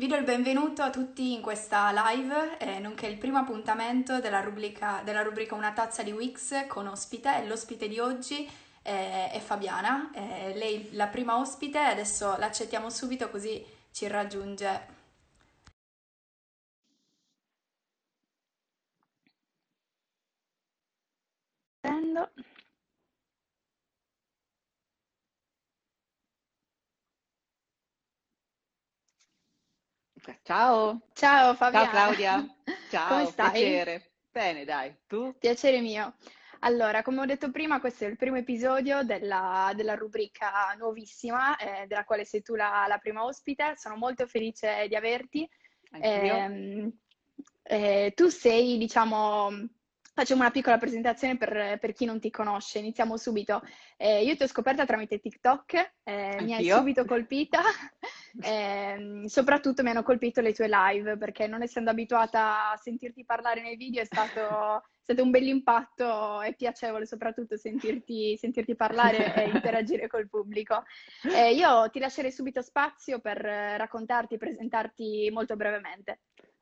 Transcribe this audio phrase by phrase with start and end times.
[0.00, 4.40] Vi do il benvenuto a tutti in questa live, eh, nonché il primo appuntamento della
[4.40, 7.44] rubrica, della rubrica Una tazza di Wix con ospite.
[7.46, 8.48] L'ospite di oggi
[8.80, 14.86] eh, è Fabiana, eh, lei la prima ospite, adesso l'accettiamo subito così ci raggiunge.
[21.80, 22.30] Prendo.
[30.42, 31.00] Ciao.
[31.12, 31.86] Ciao Fabiana.
[31.86, 32.56] Ciao Claudia.
[32.90, 33.50] Ciao, Come stai?
[33.50, 34.12] piacere.
[34.30, 35.34] Bene, dai, tu?
[35.38, 36.14] Piacere mio.
[36.60, 41.86] Allora, come ho detto prima, questo è il primo episodio della, della rubrica nuovissima, eh,
[41.86, 43.72] della quale sei tu la, la prima ospite.
[43.76, 45.48] Sono molto felice di averti.
[46.00, 46.92] Ehm,
[47.62, 49.48] eh, tu sei, diciamo,
[50.20, 52.78] facciamo una piccola presentazione per, per chi non ti conosce.
[52.78, 53.62] Iniziamo subito.
[53.96, 57.60] Eh, io ti ho scoperta tramite TikTok, eh, mi hai subito colpita.
[58.42, 63.60] Ehm, soprattutto mi hanno colpito le tue live perché non essendo abituata a sentirti parlare
[63.60, 69.48] nei video è stato, è stato un bell'impatto e piacevole soprattutto sentirti, sentirti parlare e
[69.50, 70.84] interagire col pubblico.
[71.24, 76.20] Eh, io ti lascerei subito spazio per eh, raccontarti e presentarti molto brevemente.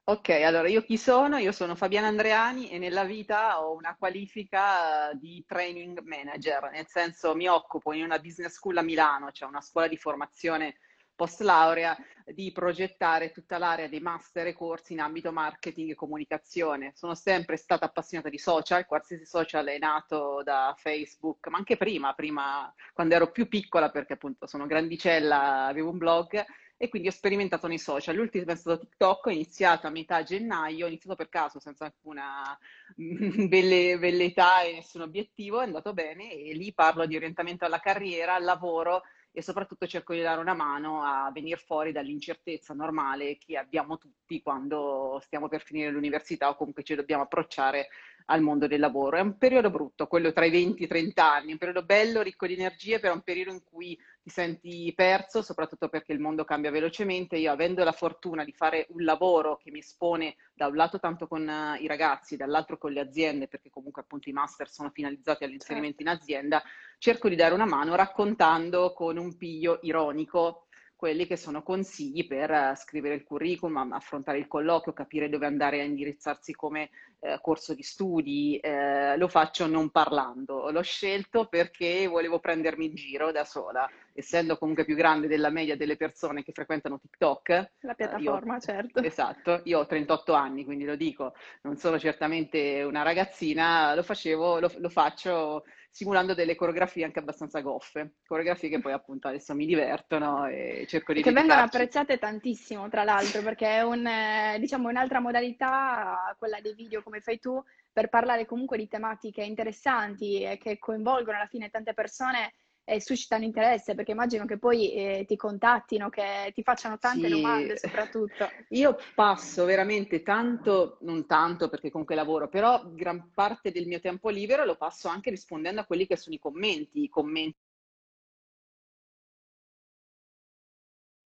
[0.09, 1.37] Ok, allora io chi sono?
[1.37, 6.87] Io sono Fabiana Andreani e nella vita ho una qualifica eh, di training manager, nel
[6.87, 10.77] senso mi occupo in una business school a Milano, cioè una scuola di formazione
[11.15, 16.93] post laurea, di progettare tutta l'area dei master e corsi in ambito marketing e comunicazione.
[16.95, 22.15] Sono sempre stata appassionata di social, qualsiasi social è nato da Facebook, ma anche prima,
[22.15, 26.47] prima quando ero più piccola, perché appunto sono grandicella, avevo un blog
[26.81, 28.15] e quindi ho sperimentato nei social.
[28.15, 32.57] L'ultimo è stato TikTok, ho iniziato a metà gennaio, ho iniziato per caso senza alcuna
[32.95, 38.37] belle- velleità e nessun obiettivo, è andato bene e lì parlo di orientamento alla carriera,
[38.37, 43.57] al lavoro e soprattutto cerco di dare una mano a venire fuori dall'incertezza normale che
[43.57, 47.89] abbiamo tutti quando stiamo per finire l'università o comunque ci dobbiamo approcciare
[48.27, 49.17] al mondo del lavoro.
[49.17, 52.23] È un periodo brutto, quello tra i 20 e i 30 anni, un periodo bello,
[52.23, 53.99] ricco di energie, però un periodo in cui
[54.29, 57.37] ti senti perso, soprattutto perché il mondo cambia velocemente.
[57.37, 61.27] Io avendo la fortuna di fare un lavoro che mi espone da un lato tanto
[61.27, 65.45] con eh, i ragazzi, dall'altro con le aziende, perché comunque appunto i master sono finalizzati
[65.45, 66.63] all'inserimento in azienda,
[66.99, 70.68] cerco di dare una mano raccontando con un piglio ironico
[70.99, 75.81] quelli che sono consigli per eh, scrivere il curriculum, affrontare il colloquio, capire dove andare
[75.81, 78.59] a indirizzarsi come eh, corso di studi.
[78.59, 80.71] Eh, lo faccio non parlando.
[80.71, 85.77] L'ho scelto perché volevo prendermi in giro da sola, essendo comunque più grande della media
[85.77, 87.71] delle persone che frequentano TikTok.
[87.83, 89.01] La eh, piattaforma, io, certo.
[89.01, 91.33] esatto, io ho 38 anni, quindi lo dico,
[91.63, 97.61] non sono certamente una ragazzina, lo facevo, lo, lo faccio simulando delle coreografie anche abbastanza
[97.61, 102.89] goffe, coreografie che poi appunto adesso mi divertono e cerco di che vengono apprezzate tantissimo,
[102.89, 107.63] tra l'altro, perché è un, eh, diciamo, un'altra modalità, quella dei video come fai tu,
[107.93, 112.53] per parlare comunque di tematiche interessanti e che coinvolgono alla fine tante persone
[112.89, 117.29] e suscitano interesse, perché immagino che poi eh, ti contattino, che ti facciano tante Sì,
[117.29, 118.53] domande soprattutto.
[118.69, 124.29] io passo veramente tanto, non tanto perché comunque lavoro, però gran parte del mio tempo
[124.31, 127.57] libero lo passo anche rispondendo a quelli che sono i commenti, i commenti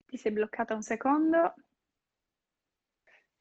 [0.07, 1.55] Ti sei bloccata un secondo.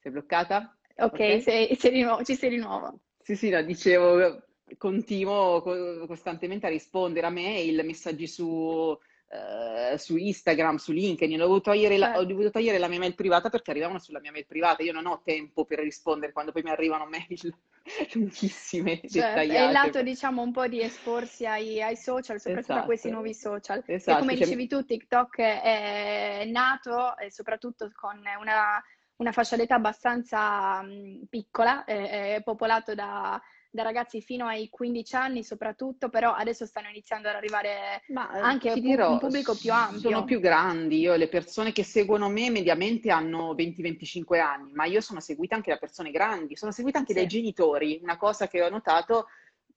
[0.01, 0.77] sei bloccata?
[0.97, 1.41] Ok, Ok?
[1.41, 2.99] sei, sei nuovo, ci sei di nuovo.
[3.23, 4.43] Sì, sì, no, dicevo,
[4.77, 8.97] continuo co- costantemente a rispondere a mail, messaggi su,
[9.29, 11.41] eh, su Instagram, su LinkedIn.
[11.41, 12.25] Ho dovuto togliere la, ho Certo.
[12.25, 14.83] dovuto togliere la mia mail privata perché arrivavano sulla mia mail privata.
[14.83, 17.55] Io non ho tempo per rispondere quando poi mi arrivano mail
[18.13, 22.83] lunghissime, Certo, è il lato, diciamo, un po' di esporsi ai, ai social, soprattutto a
[22.83, 23.83] questi Esatto, nuovi social.
[23.85, 24.19] Esatto.
[24.19, 28.81] come Cioè, dicevi tu, TikTok è nato e soprattutto con una,
[29.17, 30.81] una fascia d'età abbastanza
[31.29, 36.89] piccola, è, è popolato da, da ragazzi fino ai 15 anni soprattutto, però adesso stanno
[36.89, 40.23] iniziando ad arrivare Ma eh, anche pu- un pubblico più sono ampio.
[40.23, 40.99] più grandi.
[40.99, 45.71] Io, le persone che seguono me mediamente hanno 20-25 anni, ma io sono seguita anche
[45.71, 47.99] da persone grandi, sono seguita anche dai Sì, genitori.
[48.01, 49.27] Una cosa che ho notato,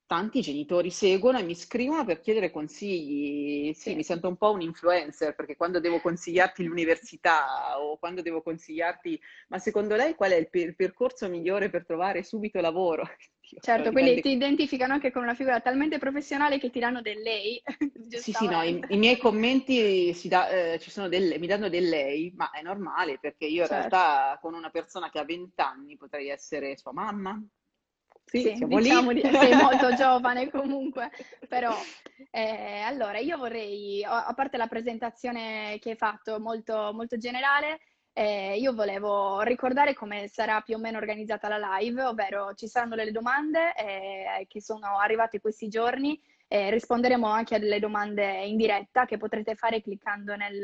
[0.07, 3.73] tanti genitori seguono e mi scrivono per chiedere consigli.
[3.75, 3.95] Sì, sì.
[3.95, 9.21] mi sento un po' un influencer perché quando devo consigliarti l'università o quando devo consigliarti,
[9.49, 13.03] ma secondo lei qual è il per- percorso migliore per trovare subito lavoro?
[13.45, 17.21] Dio, Certo, quindi ti identificano anche con una figura talmente professionale che ti danno del
[17.21, 17.63] lei,
[18.09, 21.89] Sì, sì, no, i, i miei commenti dà- eh, ci sono delle, mi danno del
[21.89, 23.97] lei, ma è normale perché io in Certo.
[23.97, 27.43] realtà con una persona che ha 20 anni potrei essere sua mamma.
[28.25, 28.85] Sì, Sì, siamo lì.
[28.85, 31.11] diciamo di sei molto giovane comunque,
[31.49, 31.75] però
[32.31, 37.81] eh, allora io vorrei, a a parte la presentazione che hai fatto molto, molto generale,
[38.13, 42.95] eh, io volevo ricordare come sarà più o meno organizzata la live, ovvero ci saranno
[42.95, 48.57] delle domande eh, che sono arrivate questi giorni e risponderemo anche a delle domande in
[48.57, 50.63] diretta che potrete fare cliccando nel,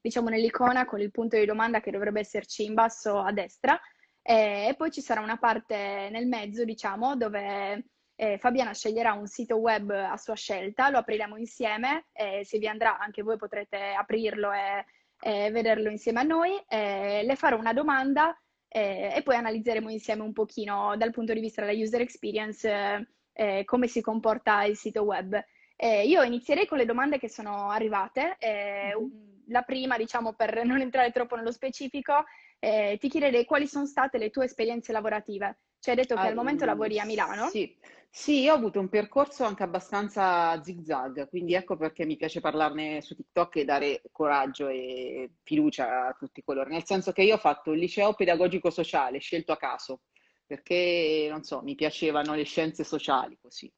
[0.00, 3.80] diciamo, nell'icona con il punto di domanda che dovrebbe esserci in basso a destra
[4.22, 7.84] e poi ci sarà una parte nel mezzo, diciamo, dove
[8.20, 12.68] eh, Fabiana sceglierà un sito web a sua scelta, lo apriremo insieme e se vi
[12.68, 14.84] andrà anche voi potrete aprirlo e
[15.22, 16.62] eh, vederlo insieme a noi.
[16.68, 18.38] Eh, le farò una domanda
[18.68, 23.64] eh, e poi analizzeremo insieme un pochino dal punto di vista della user experience eh,
[23.64, 25.42] come si comporta il sito web.
[25.76, 28.36] Eh, io inizierei con le domande che sono arrivate.
[28.44, 29.28] Mm-hmm.
[29.46, 32.24] La prima, diciamo, per non entrare troppo nello specifico,
[32.60, 35.60] ti chiederei quali sono state le tue esperienze lavorative.
[35.80, 37.48] Ci hai detto che al momento lavori a Milano.
[37.48, 37.76] Sì.
[38.12, 43.00] Sì, io ho avuto un percorso anche abbastanza zigzag, quindi ecco perché mi piace parlarne
[43.02, 46.68] su TikTok e dare coraggio e fiducia a tutti coloro.
[46.68, 50.00] Nel senso che io ho fatto il liceo pedagogico sociale, scelto a caso,
[50.44, 53.72] perché, non so, mi piacevano le scienze sociali così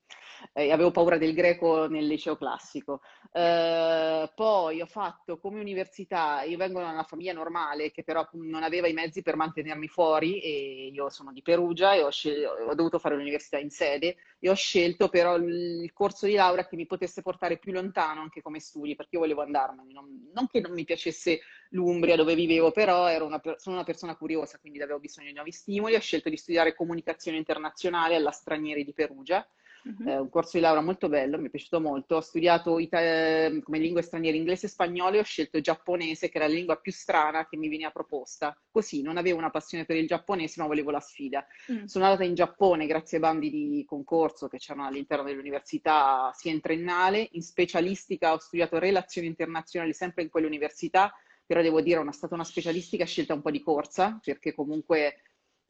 [0.52, 3.00] eh, avevo paura del greco nel liceo classico.
[3.32, 8.62] Eh, poi ho fatto come università, io vengo da una famiglia normale che però non
[8.62, 12.74] aveva i mezzi per mantenermi fuori e io sono di Perugia e ho, scel- ho
[12.74, 16.86] dovuto fare l'università in sede e ho scelto però il, corso di laurea che mi
[16.86, 20.72] potesse portare più lontano anche come studi perché io volevo andarmene, non, non che non
[20.72, 21.40] mi piacesse
[21.70, 25.94] l'Umbria dove vivevo, però una, sono una persona curiosa, quindi avevo bisogno di nuovi stimoli,
[25.94, 29.46] ho scelto di studiare comunicazione internazionale alla Stranieri di Perugia
[29.84, 30.08] Uh-huh.
[30.08, 32.17] Eh, un corso di laurea molto bello, mi è piaciuto molto.
[32.17, 36.38] Ho studiato ita- come lingue straniere inglese e spagnolo e ho scelto il giapponese, che
[36.38, 38.56] era la lingua più strana che mi veniva proposta.
[38.70, 41.46] Così non avevo una passione per il giapponese, ma volevo la sfida.
[41.67, 41.87] Uh-huh.
[41.87, 46.61] Sono andata in Giappone grazie ai bandi di concorso che c'erano all'interno dell'università, sia in
[46.61, 51.12] triennale, in specialistica ho studiato relazioni internazionali sempre in quell'università,
[51.44, 55.23] però devo dire è stata una specialistica scelta un po' di corsa, perché comunque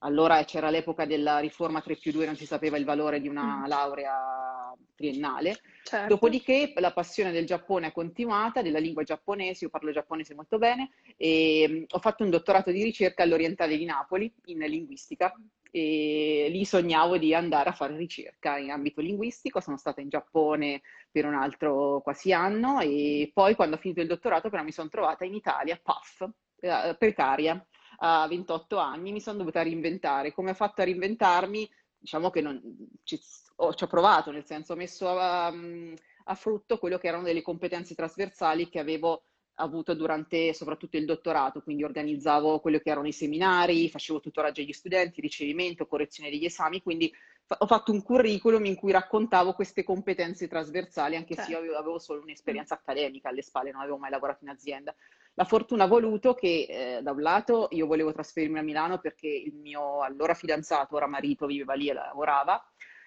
[0.04, 3.58] allora c'era l'epoca della riforma 3 più 2, non si sapeva il valore di una
[3.58, 3.66] mm.
[3.66, 5.60] laurea triennale.
[5.82, 6.08] Certo.
[6.08, 10.90] Dopodiché la passione del Giappone è continuata, della lingua giapponese, io parlo giapponese molto bene,
[11.16, 15.32] e mm, ho fatto un dottorato di ricerca all'Orientale di Napoli in linguistica
[15.74, 20.82] e lì sognavo di andare a fare ricerca in ambito linguistico, sono stata in Giappone
[21.10, 24.88] per un altro quasi anno e poi quando ho finito il dottorato però mi sono
[24.90, 26.28] trovata in Italia, paf,
[26.60, 27.64] eh, precaria
[28.04, 30.32] a 28 anni, mi sono dovuta reinventare.
[30.32, 31.70] Come ho fatto a reinventarmi?
[31.98, 32.60] Diciamo che non,
[33.04, 33.20] ci,
[33.56, 37.42] ho, ci ho provato, nel senso ho messo a, a frutto quello che erano delle
[37.42, 39.22] competenze trasversali che avevo
[39.56, 44.72] avuto durante soprattutto il dottorato, quindi organizzavo quello che erano i seminari, facevo tutoraggio agli
[44.72, 47.12] studenti, ricevimento, correzione degli esami, quindi
[47.46, 51.52] ho fatto un curriculum in cui raccontavo queste competenze trasversali, anche certo.
[51.52, 54.92] se io avevo solo un'esperienza accademica alle spalle, non avevo mai lavorato in azienda.
[55.34, 59.28] La fortuna ha voluto che eh, da un lato io volevo trasferirmi a Milano perché
[59.28, 62.62] il mio allora fidanzato, ora marito, viveva lì e lavorava,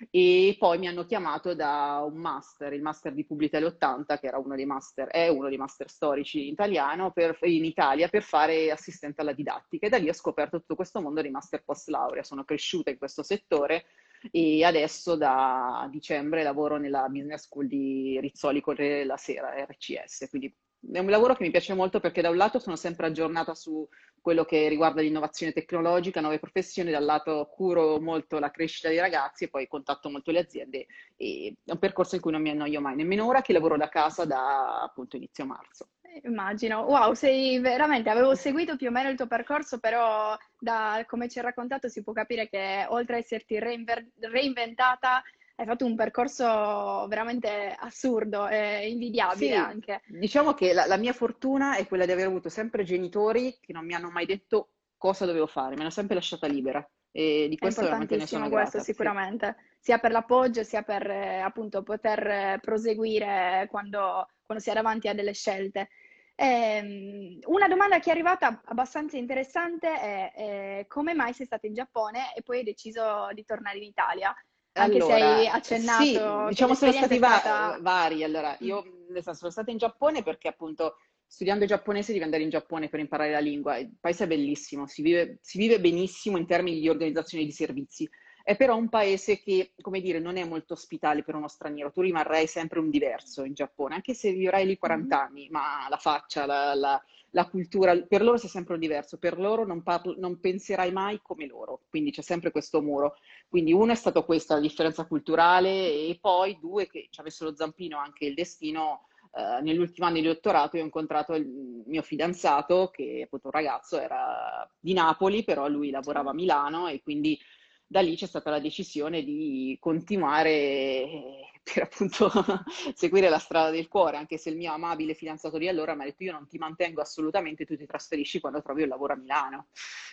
[0.10, 4.38] e poi mi hanno chiamato da un master, il master di Publitele 80, che era
[4.38, 8.72] uno dei master, è uno dei master storici in italiano, per, in Italia, per fare
[8.72, 9.86] assistente alla didattica.
[9.86, 12.24] E da lì ho scoperto tutto questo mondo dei master post laurea.
[12.24, 13.86] Sono cresciuta in questo settore
[14.32, 20.54] e adesso da dicembre lavoro nella business school di Rizzoli Corriere della Sera, RCS, quindi
[20.92, 23.88] è un lavoro che mi piace molto perché da un lato sono sempre aggiornata su
[24.22, 29.44] quello che riguarda l'innovazione tecnologica, nuove professioni, dal lato curo molto la crescita dei ragazzi
[29.44, 32.82] e poi contatto molto le aziende e è un percorso in cui non mi annoio
[32.82, 35.90] mai, nemmeno ora che lavoro da casa da appunto inizio marzo.
[36.24, 41.28] Immagino, wow, sei veramente, avevo seguito più o meno il tuo percorso, però da come
[41.28, 45.22] ci hai raccontato si può capire che oltre a esserti reinver- reinventata,
[45.58, 50.02] hai fatto un percorso veramente assurdo e invidiabile sì, anche.
[50.08, 53.86] Diciamo che la, la, mia fortuna è quella di aver avuto sempre genitori che non
[53.86, 56.86] mi hanno mai detto cosa dovevo fare, mi hanno sempre lasciata libera.
[57.12, 59.78] E di questo veramente ne sono questo grata, sicuramente, sì.
[59.80, 65.08] sia per l'appoggio sia per eh, appunto poter eh, proseguire quando, quando si è davanti
[65.08, 65.88] a delle scelte.
[66.36, 71.74] Eh, una domanda che è arrivata abbastanza interessante è eh, come mai sei stata in
[71.74, 74.36] Giappone e poi hai deciso di tornare in Italia?
[74.78, 76.04] Anche allora, se hai accennato.
[76.04, 77.78] Sì, diciamo sono stati va- stata...
[77.82, 78.24] vari.
[78.24, 78.84] Allora, io
[79.22, 83.40] sono stata in Giappone perché appunto studiando giapponese devi andare in Giappone per imparare la
[83.40, 83.78] lingua.
[83.78, 88.10] Il paese è bellissimo, si vive, si vive benissimo in termini di organizzazione di servizi.
[88.44, 91.92] È però un paese che, come dire, non è molto ospitale per uno straniero.
[91.92, 95.26] Tu rimarrai sempre un diverso in Giappone, anche se vivrai lì 40 mm-hmm.
[95.26, 97.04] anni, ma la faccia, la, la,
[97.36, 99.18] la, cultura, per loro sei sempre un diverso.
[99.18, 103.18] Per loro non, parlo, non penserai mai come loro, quindi c'è sempre questo muro.
[103.50, 107.56] Quindi uno è stato questa, la differenza culturale, e poi due, che ci avesse lo
[107.56, 111.46] zampino anche il destino, uh, nell'ultimo anno di dottorato ho incontrato il
[111.86, 117.02] mio fidanzato, che appunto un ragazzo era di Napoli, però lui lavorava a Milano e
[117.04, 117.38] quindi
[117.86, 122.30] da lì c'è stata la decisione di continuare per appunto
[122.94, 126.06] seguire la strada del cuore, anche se il mio amabile fidanzato di allora mi ha
[126.06, 129.68] detto io non ti mantengo assolutamente, tu ti trasferisci quando trovi un lavoro a Milano.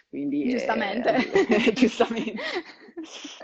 [0.08, 1.14] Quindi, giustamente.
[1.32, 2.40] Eh, giustamente.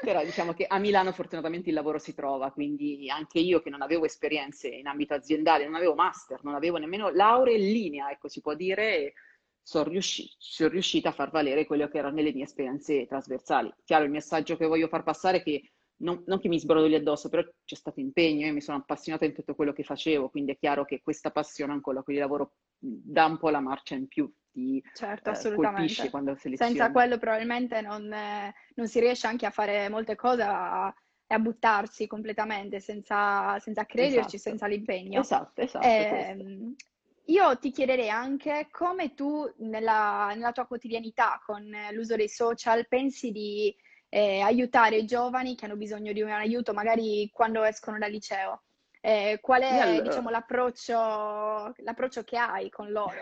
[0.00, 3.82] Però diciamo che a Milano fortunatamente il lavoro si trova, quindi anche io che non
[3.82, 8.28] avevo esperienze in ambito aziendale, non avevo master, non avevo nemmeno laurea in linea, ecco
[8.28, 9.14] si può dire,
[9.62, 13.72] sono, riusci- sono riuscita a far valere quello che erano le mie esperienze trasversali.
[13.84, 17.28] Chiaro, il messaggio che voglio far passare è che non, non, che mi sbrodoli addosso,
[17.28, 20.58] però c'è stato impegno, io mi sono appassionata in tutto quello che facevo, quindi è
[20.58, 24.82] chiaro che questa passione ancora il lavoro dà un po' la marcia in più, ti
[24.94, 26.72] certo, eh, colpisce quando selezioni.
[26.72, 30.94] Senza quello probabilmente non, eh, non, si riesce anche a fare molte cose a,
[31.26, 34.50] e a buttarsi completamente senza, senza crederci, esatto.
[34.50, 35.20] senza l'impegno.
[35.20, 35.86] Esatto, esatto.
[35.86, 36.74] Eh,
[37.26, 43.30] io ti chiederei anche come tu nella, nella tua quotidianità con l'uso dei social pensi
[43.30, 43.74] di
[44.08, 48.62] eh, aiutare i giovani che hanno bisogno di un aiuto magari quando escono dal liceo.
[49.00, 50.00] Eh, qual è allora...
[50.02, 53.14] diciamo, l'approccio, l'approccio che hai con loro?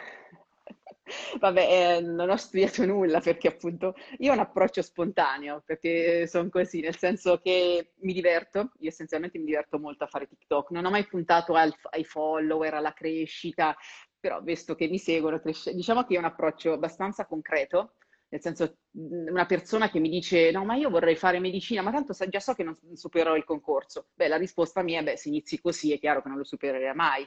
[1.38, 6.48] Vabbè, eh, non ho studiato nulla perché appunto io ho un approccio spontaneo, perché sono
[6.48, 10.84] così, nel senso che mi diverto, io essenzialmente mi diverto molto a fare TikTok, non
[10.84, 13.76] ho mai puntato al, ai follower, alla crescita,
[14.18, 15.74] però visto che mi seguono, cresce...
[15.74, 17.94] diciamo che è un approccio abbastanza concreto,
[18.28, 22.12] nel senso una persona che mi dice no ma io vorrei fare medicina ma tanto
[22.28, 24.08] già so che non supererò il concorso.
[24.14, 26.94] Beh la risposta mia è beh se inizi così è chiaro che non lo supererai
[26.94, 27.26] mai.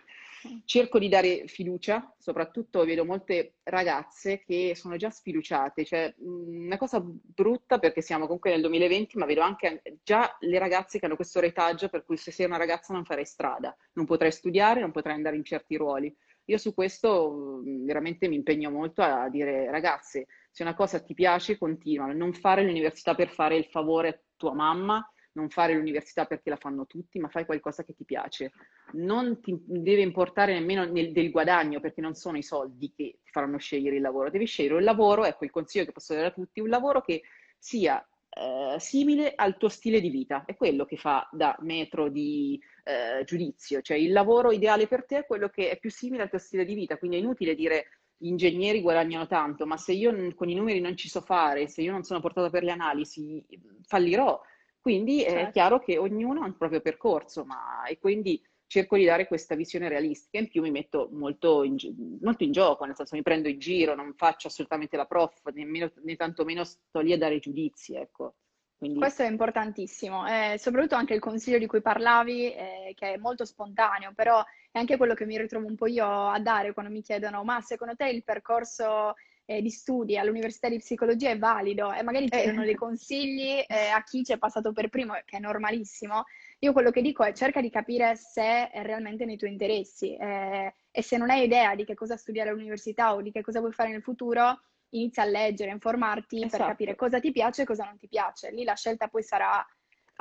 [0.66, 7.02] Cerco di dare fiducia soprattutto vedo molte ragazze che sono già sfiduciate cioè una cosa
[7.02, 11.40] brutta perché siamo comunque nel 2020 ma vedo anche già le ragazze che hanno questo
[11.40, 15.16] retaggio per cui se sei una ragazza non farei strada non potrai studiare non potrai
[15.16, 16.14] andare in certi ruoli.
[16.46, 21.58] Io su questo veramente mi impegno molto a dire ragazze se una cosa ti piace,
[21.58, 22.08] continua.
[22.08, 26.58] Non fare l'università per fare il favore a tua mamma, non fare l'università perché la
[26.58, 28.52] fanno tutti, ma fai qualcosa che ti piace.
[28.94, 33.32] Non ti deve importare nemmeno nel, del guadagno, perché non sono i soldi che ti
[33.32, 34.30] faranno scegliere il lavoro.
[34.30, 37.22] Devi scegliere un lavoro, ecco il consiglio che posso dare a tutti, un lavoro che
[37.58, 40.46] sia eh, simile al tuo stile di vita.
[40.46, 43.82] È quello che fa da metro di eh, giudizio.
[43.82, 46.66] Cioè il lavoro ideale per te è quello che è più simile al tuo stile
[46.66, 46.98] di vita.
[46.98, 51.10] Quindi è inutile dire ingegneri guadagnano tanto, ma se io con i numeri non ci
[51.10, 53.46] so fare, se io non sono portata per le analisi,
[53.82, 54.40] fallirò.
[54.82, 55.38] Quindi certo.
[55.38, 59.56] è chiaro che ognuno ha il proprio percorso, ma e quindi cerco di dare questa
[59.56, 60.38] visione realistica.
[60.38, 61.76] In più mi metto molto in,
[62.22, 65.92] molto in gioco, nel senso mi prendo in giro, non faccio assolutamente la prof, nemmeno,
[66.04, 68.36] né tantomeno sto lì a dare giudizi, ecco.
[68.80, 68.98] Quindi...
[68.98, 73.44] Questo è importantissimo, eh, soprattutto anche il consiglio di cui parlavi, eh, che è molto
[73.44, 77.02] spontaneo, però è anche quello che mi ritrovo un po' io a dare quando mi
[77.02, 81.92] chiedono, ma secondo te il percorso eh, di studi all'università di psicologia è valido?
[81.92, 85.40] E magari chiedono dei consigli eh, a chi ci è passato per primo, che è
[85.42, 86.24] normalissimo.
[86.60, 90.74] Io quello che dico è cerca di capire se è realmente nei tuoi interessi eh,
[90.90, 93.74] e se non hai idea di che cosa studiare all'università o di che cosa vuoi
[93.74, 96.58] fare nel futuro, inizia a leggere, informarti esatto.
[96.58, 98.52] per capire cosa ti piace e cosa non ti piace.
[98.52, 99.66] Lì la scelta poi sarà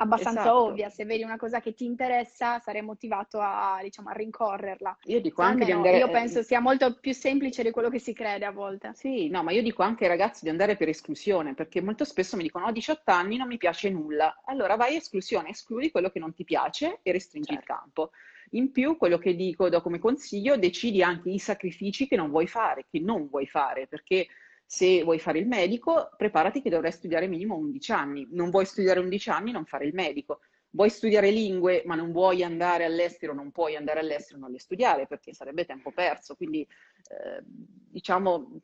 [0.01, 0.63] abbastanza esatto.
[0.63, 0.89] ovvia.
[0.89, 4.99] Se vedi una cosa che ti interessa, sarai motivato a, diciamo, a rincorrerla.
[5.03, 5.97] Io dico anche di andare...
[5.97, 8.91] Io penso sia molto più semplice di quello che si crede a volte.
[8.93, 12.35] Sì, no, ma io dico anche ai ragazzi di andare per esclusione, perché molto spesso
[12.35, 14.41] mi dicono, ho 18 anni, non mi piace nulla.
[14.45, 17.71] Allora vai a esclusione, escludi quello che non ti piace e restringi certo.
[17.71, 18.11] il campo.
[18.51, 22.47] In più, quello che dico do come consiglio, decidi anche i sacrifici che non vuoi
[22.47, 24.27] fare, che non vuoi fare, perché
[24.71, 28.27] se vuoi fare il medico, preparati che dovrai studiare minimo 11 anni.
[28.29, 30.41] Non vuoi studiare 11 anni, non fare il medico.
[30.71, 35.07] Vuoi studiare lingue, ma non vuoi andare all'estero, non puoi andare all'estero, non le studiare
[35.07, 36.35] perché sarebbe tempo perso.
[36.35, 38.61] Quindi, eh, diciamo,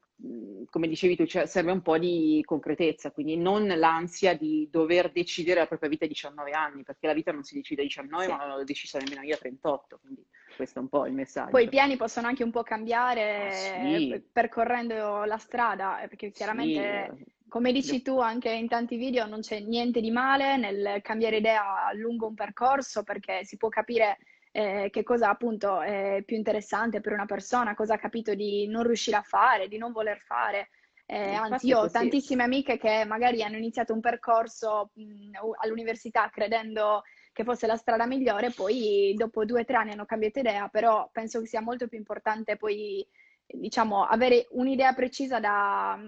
[0.70, 5.62] come dicevi tu, cioè, serve un po' di concretezza, quindi non l'ansia di dover decidere
[5.62, 8.30] la propria vita a 19 anni, perché la vita non si decide a 19, sì.
[8.30, 10.00] ma non l'ho decisa nemmeno io a 38.
[10.00, 11.50] Quindi questo è un po' il messaggio.
[11.50, 14.24] Poi i piani possono anche un po' cambiare sì.
[14.32, 17.34] percorrendo la strada, eh, perché chiaramente, sì.
[17.48, 21.92] Come dici tu anche in tanti video, non c'è niente di male nel cambiare idea
[21.94, 24.18] lungo un percorso, perché si può capire
[24.52, 28.84] eh, che cosa appunto è più interessante per una persona, cosa ha capito di non
[28.84, 30.70] riuscire a fare, di non voler fare.
[31.08, 37.04] Eh, anzi, io ho tantissime amiche che magari hanno iniziato un percorso mh, all'università credendo
[37.32, 41.08] che fosse la strada migliore, poi dopo due o tre anni hanno cambiato idea, però
[41.12, 43.06] penso che sia molto più importante poi,
[43.46, 46.00] diciamo, avere un'idea precisa da,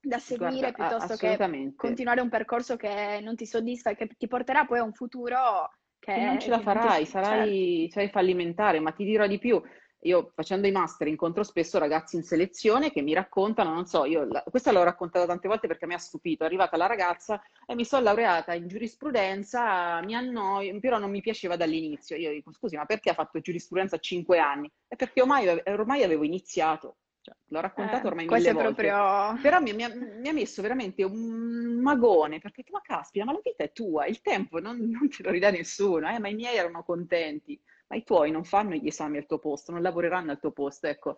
[0.00, 4.28] da seguire Guarda, piuttosto che continuare un percorso che non ti soddisfa e che ti
[4.28, 7.92] porterà poi a un futuro che, che non ce la farai, sarai, certo.
[7.92, 9.60] sarai fallimentare, ma ti dirò di più,
[10.02, 14.24] io facendo i master incontro spesso ragazzi in selezione che mi raccontano, non so, io
[14.24, 17.74] la, questa l'ho raccontata tante volte perché mi ha stupito, è arrivata la ragazza e
[17.74, 22.16] mi sono laureata in giurisprudenza, mi annoio, però non mi piaceva dall'inizio.
[22.16, 24.70] Io dico, scusi, ma perché ha fatto giurisprudenza a cinque anni?
[24.86, 26.98] È perché ormai, ormai avevo iniziato.
[27.28, 28.86] Cioè, l'ho raccontato eh, ormai mille volte.
[28.86, 29.38] Proprio...
[29.42, 33.40] Però mi, mi, ha, mi, ha, messo veramente un magone, perché ma caspita, ma la
[33.42, 36.56] vita è tua, il tempo non, non te lo ridà nessuno, eh, ma i miei
[36.56, 40.38] erano contenti ma i tuoi non fanno gli esami al tuo posto, non lavoreranno al
[40.38, 40.88] tuo posto.
[40.88, 41.16] Ecco,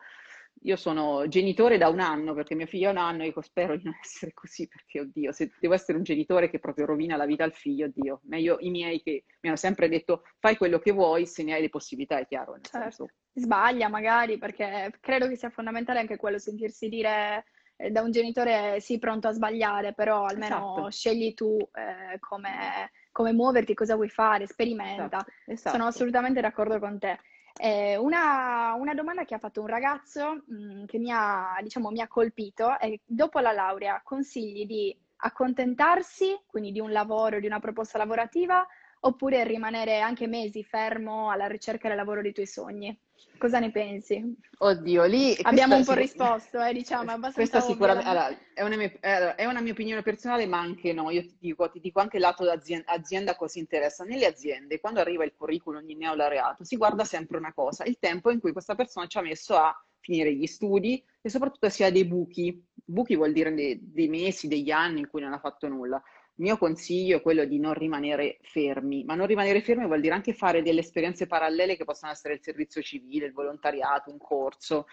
[0.62, 3.84] io sono genitore da un anno perché mia figlia ha un anno e spero di
[3.84, 7.44] non essere così perché, oddio, se devo essere un genitore che proprio rovina la vita
[7.44, 11.26] al figlio, oddio, meglio i miei che mi hanno sempre detto fai quello che vuoi
[11.26, 12.58] se ne hai le possibilità, è chiaro.
[12.60, 12.78] Certo.
[12.78, 13.06] Senso.
[13.32, 17.44] Sbaglia magari perché credo che sia fondamentale anche quello, sentirsi dire
[17.76, 20.90] eh, da un genitore sì pronto a sbagliare, però almeno esatto.
[20.90, 25.04] scegli tu eh, come come muoverti, cosa vuoi fare, sperimenta.
[25.04, 25.76] Esatto, esatto.
[25.76, 27.18] Sono assolutamente d'accordo con te.
[27.58, 31.90] Eh, una, una, domanda che ha fatto un ragazzo mh, mm, che mi ha, diciamo,
[31.90, 37.46] mi ha colpito è dopo la laurea consigli di accontentarsi, quindi di un lavoro, di
[37.46, 38.66] una proposta lavorativa,
[39.00, 42.98] oppure rimanere anche mesi fermo alla ricerca del lavoro dei tuoi sogni?
[43.38, 44.34] Cosa ne pensi?
[44.58, 45.34] Oddio, lì...
[45.42, 48.08] Abbiamo un po' risposto, eh, diciamo, abbastanza Questa sicuramente...
[48.08, 48.92] Allora, è, una mia,
[49.36, 51.10] è, una mia, opinione personale, ma anche no.
[51.10, 54.04] Io ti dico, ti dico anche il lato d'azienda azienda cosa interessa.
[54.04, 58.30] Nelle aziende, quando arriva il curriculum di neolaureato, si guarda sempre una cosa, il tempo
[58.30, 61.90] in cui questa persona ci ha messo a finire gli studi e soprattutto si ha
[61.90, 62.62] dei buchi.
[62.84, 66.02] Buchi vuol dire dei, dei mesi, degli anni in cui non ha fatto nulla.
[66.40, 70.14] Il mio consiglio è quello di non rimanere fermi, ma non rimanere fermi vuol dire
[70.14, 74.86] anche fare delle esperienze parallele che possono essere il servizio civile, il volontariato, un corso,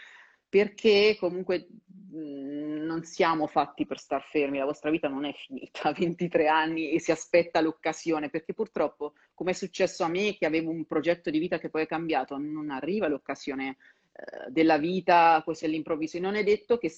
[0.49, 1.69] perché comunque
[2.11, 6.49] mh, non siamo fatti per star fermi, la vostra vita non è finita a 23
[6.49, 10.83] anni e si aspetta l'occasione, perché purtroppo, come è successo a me, che avevo un
[10.83, 13.77] progetto di vita che poi è cambiato, non arriva l'occasione
[14.11, 16.17] eh, della vita così all'improvviso.
[16.17, 16.89] E non è detto che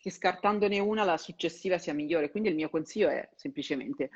[0.00, 2.30] che scartandone una la successiva sia migliore.
[2.30, 4.10] Quindi il mio consiglio è semplicemente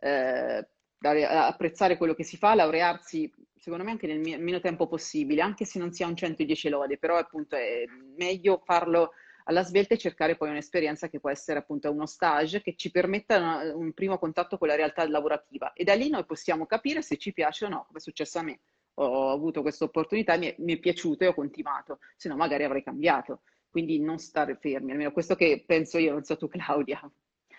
[0.00, 0.66] eh,
[0.98, 3.30] apprezzare quello che si fa, laurearsi
[3.66, 6.98] secondo me anche nel meno tempo possibile, anche se non si ha un 110 lode,
[6.98, 7.84] però appunto è
[8.16, 9.12] meglio farlo
[9.44, 13.38] alla svelta e cercare poi un'esperienza che può essere appunto uno stage che ci permetta
[13.38, 17.16] una, un primo contatto con la realtà lavorativa e da lì noi possiamo capire se
[17.16, 18.60] ci piace o no, come è successo a me.
[18.98, 22.82] Ho avuto questa opportunità, mi mi è piaciuto e ho continuato, se no magari avrei
[22.82, 27.00] cambiato quindi non stare fermi, almeno questo che penso io, non so tu Claudia.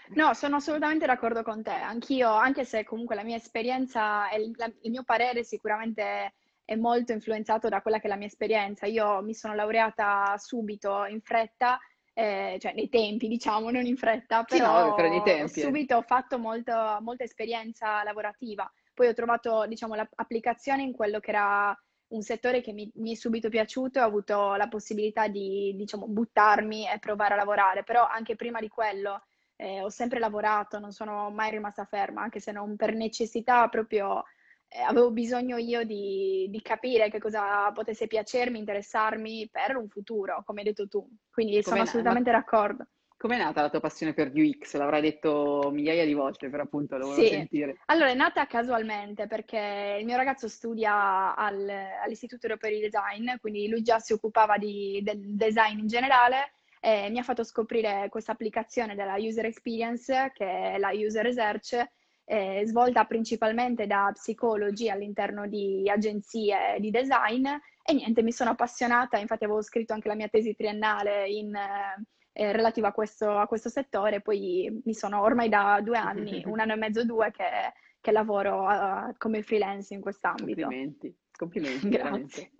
[0.09, 4.75] No, sono assolutamente d'accordo con te, anch'io, anche se comunque la mia esperienza e il,
[4.81, 8.85] il mio parere sicuramente è molto influenzato da quella che è la mia esperienza.
[8.85, 11.79] Io mi sono laureata subito, in fretta,
[12.13, 15.63] eh, cioè nei tempi, diciamo, non in fretta, però sì, no, tempi, eh.
[15.63, 18.69] subito ho fatto molto, molta esperienza lavorativa.
[18.93, 21.77] Poi ho trovato, diciamo, l'applicazione in quello che era
[22.09, 26.07] un settore che mi, mi, è subito piaciuto e ho avuto la possibilità di, diciamo,
[26.07, 29.25] buttarmi e provare a lavorare, però anche prima di quello
[29.57, 34.23] eh, ho sempre lavorato, non sono mai rimasta ferma, anche se non per necessità, proprio
[34.69, 40.43] eh, avevo bisogno io di, di, capire che cosa potesse piacermi, interessarmi per un futuro,
[40.45, 41.07] come hai detto tu.
[41.29, 42.37] Quindi come sono assolutamente ma...
[42.37, 42.87] d'accordo.
[43.17, 44.75] Com'è nata la tua passione per UX?
[44.75, 47.29] L'avrai detto migliaia di volte, però appunto lo volevo sì.
[47.29, 47.77] sentire.
[47.85, 51.67] Allora, è nata casualmente perché il mio ragazzo studia al,
[52.03, 57.09] all'Istituto Europeo di Design, quindi lui già si occupava di, del design in generale e
[57.09, 61.83] mi ha fatto scoprire questa applicazione della User Experience, che è la User Research,
[62.23, 67.47] eh, svolta principalmente da psicologi all'interno di agenzie di design
[67.83, 71.55] e niente, mi sono appassionata, infatti avevo scritto anche la mia tesi triennale in...
[71.55, 72.03] Eh,
[72.37, 74.21] eh, relativa a questo, a questo, settore.
[74.21, 78.61] Poi mi sono ormai da due anni, un anno e mezzo, due, che, che lavoro
[78.63, 80.61] uh, come freelance in quest'ambito.
[80.61, 81.89] Complimenti, complimenti.
[81.89, 82.51] Grazie.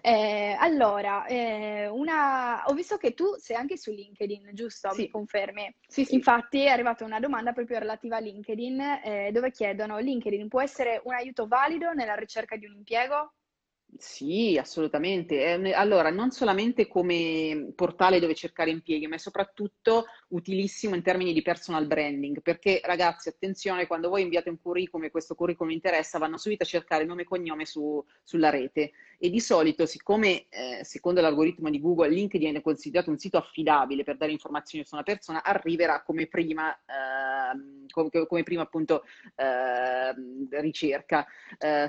[0.00, 2.62] Eh, allora, eh, una...
[2.66, 4.92] ho visto che tu sei anche su LinkedIn, giusto?
[4.92, 5.02] Sì.
[5.02, 5.74] Mi confermi?
[5.88, 6.14] Sì, sì.
[6.14, 11.00] Infatti è arrivata una domanda proprio relativa a LinkedIn, eh, dove chiedono: LinkedIn può essere
[11.04, 13.32] un aiuto valido nella ricerca di un impiego?
[13.96, 15.50] Sì, assolutamente.
[15.74, 21.86] Allora, non solamente come portale dove cercare impieghi, ma soprattutto utilissimo in termini di personal
[21.86, 26.64] branding, perché ragazzi, attenzione, quando voi inviate un curriculum e questo curriculum interessa, vanno subito
[26.64, 31.70] a cercare nome e cognome su, sulla rete e di solito, siccome eh, secondo l'algoritmo
[31.70, 36.02] di Google LinkedIn è considerato un sito affidabile per dare informazioni su una persona, arriverà
[36.02, 41.26] come prima, eh, come, come, prima appunto eh, ricerca.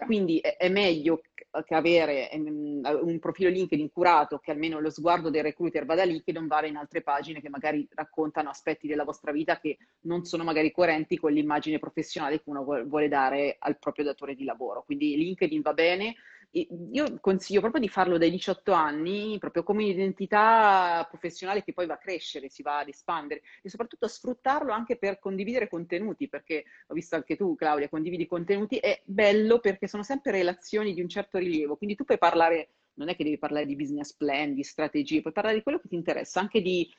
[0.05, 1.21] Quindi è, è, meglio
[1.65, 6.21] che avere um, un profilo LinkedIn curato, che almeno lo sguardo del recruiter vada lì,
[6.23, 10.25] che non vada in altre pagine che magari raccontano aspetti della vostra vita che non
[10.25, 14.83] sono magari coerenti con l'immagine professionale che uno vuole dare al proprio datore di lavoro.
[14.83, 16.15] Quindi LinkedIn va bene
[16.51, 21.93] io consiglio proprio di farlo dai 18 anni, proprio come un'identità professionale che poi va
[21.93, 26.93] a crescere, si va ad espandere e soprattutto sfruttarlo anche per condividere contenuti, perché ho
[26.95, 31.37] visto anche tu, Claudia, condividi contenuti, è bello perché sono sempre relazioni di un certo
[31.37, 35.21] rilievo, quindi tu puoi parlare, non è che devi parlare di business plan, di strategie,
[35.21, 36.91] puoi parlare di quello che ti interessa, anche di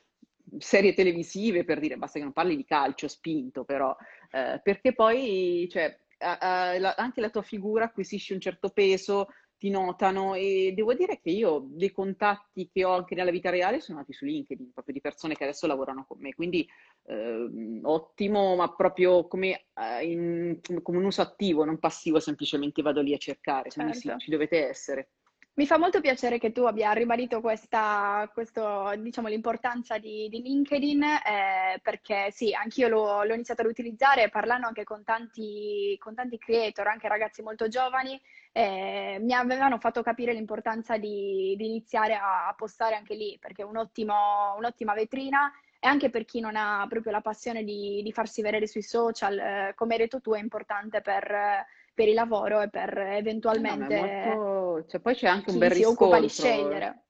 [0.57, 3.95] serie televisive per dire, basta che non parli di calcio spinto però,
[4.31, 9.27] eh, perché poi cioè, a, a, la, anche la tua figura acquisisce un certo peso,
[9.61, 13.79] ti notano e devo dire che io dei contatti che ho anche nella vita reale
[13.79, 16.67] sono nati su LinkedIn, proprio di persone che adesso lavorano con me, quindi
[17.03, 23.01] eh, ottimo, ma proprio come, eh, in, come, un uso attivo, non passivo, semplicemente vado
[23.01, 23.81] lì a cercare, certo.
[23.81, 25.09] quindi sì, ci dovete essere.
[25.53, 31.03] Mi fa molto piacere che tu abbia ribadito questa, questo, diciamo, l'importanza di, di LinkedIn,
[31.03, 36.37] eh, perché sì, anch'io l'ho, l'ho, iniziato ad utilizzare parlando anche con tanti, con tanti
[36.37, 38.19] creator, anche ragazzi molto giovani,
[38.53, 43.63] eh, mi avevano fatto capire l'importanza di, di iniziare a, a, postare anche lì, perché
[43.63, 45.51] è un un'ottima vetrina.
[45.83, 49.37] E anche per chi non ha proprio la passione di, di farsi vedere sui social,
[49.37, 53.99] eh, come hai detto tu, è importante per per il lavoro e per eventualmente...
[53.99, 54.89] No, molto...
[54.89, 56.05] cioè, poi c'è anche un bel riscontro.
[56.05, 57.03] occupa di scegliere.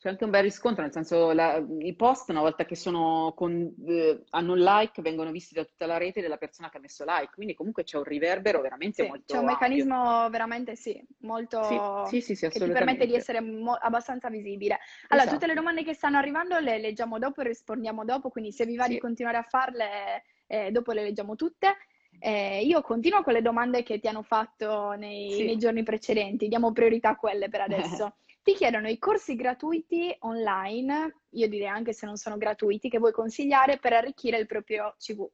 [0.00, 3.70] C'è anche un bel riscontro, nel senso la, i post una volta che sono con,
[3.86, 7.04] eh, hanno un like vengono visti da tutta la rete della persona che ha messo
[7.06, 10.30] like, quindi comunque c'è un riverbero veramente sì, molto C'è un meccanismo ampio.
[10.30, 14.78] veramente sì, molto sì, sì, sì, che ti permette di essere mo- abbastanza visibile.
[15.08, 15.34] Allora, esatto.
[15.34, 18.76] tutte le domande che stanno arrivando le leggiamo dopo e rispondiamo dopo, quindi se vi
[18.76, 21.76] va di continuare a farle, eh, dopo le leggiamo tutte.
[22.20, 25.44] Eh, io continuo con le domande che ti hanno fatto nei, sì.
[25.44, 28.14] nei giorni precedenti, diamo priorità a quelle per adesso.
[28.42, 33.12] ti chiedono i corsi gratuiti online, io direi anche se non sono gratuiti, che vuoi
[33.12, 35.26] consigliare per arricchire il proprio CV.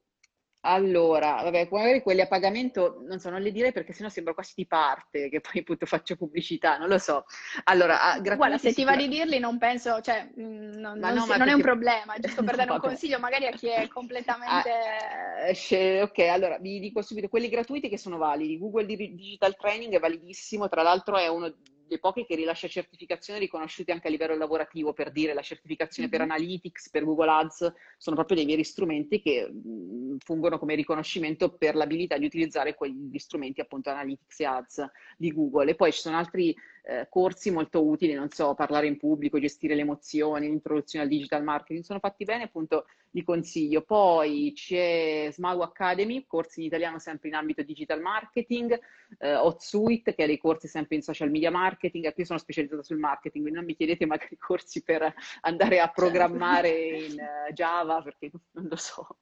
[0.61, 4.53] Allora, vabbè, magari quelli a pagamento, non so, non le direi perché sennò sembra quasi
[4.55, 7.25] di parte, che poi appunto faccio pubblicità, non lo so.
[7.65, 11.37] Allora, Guarda, se ti va di dirli non penso, cioè, mm, non, non, no, si,
[11.37, 14.69] non è un problema, giusto per dare un consiglio magari a chi è completamente...
[14.69, 19.99] Ah, ok, allora, vi dico subito, quelli gratuiti che sono validi, Google Digital Training è
[19.99, 21.53] validissimo, tra l'altro è uno
[21.87, 26.17] dei pochi che rilascia certificazioni riconosciute anche a livello lavorativo, per dire la certificazione mm-hmm.
[26.17, 31.49] per Analytics, per Google Ads, sono proprio dei veri strumenti che mh, fungono come riconoscimento
[31.49, 34.85] per l'abilità di utilizzare quegli strumenti appunto Analytics e Ads
[35.17, 35.71] di Google.
[35.71, 36.55] E poi ci sono altri
[36.87, 41.43] eh, corsi molto utili, non so, parlare in pubblico, gestire le emozioni, l'introduzione al digital
[41.43, 43.81] marketing, sono fatti bene, appunto li consiglio.
[43.81, 48.79] Poi c'è Smago Academy, corsi in italiano sempre in ambito digital marketing,
[49.19, 52.99] eh, Hotsuite, che ha dei corsi sempre in social media marketing, qui sono specializzata sul
[52.99, 57.13] marketing, quindi non mi chiedete magari corsi per andare a programmare certo.
[57.13, 59.17] in uh, Java, perché non lo so.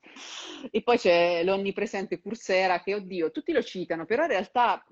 [0.70, 4.86] E poi c'è l'onnipresente Coursera, che oddio, tutti lo citano, però in realtà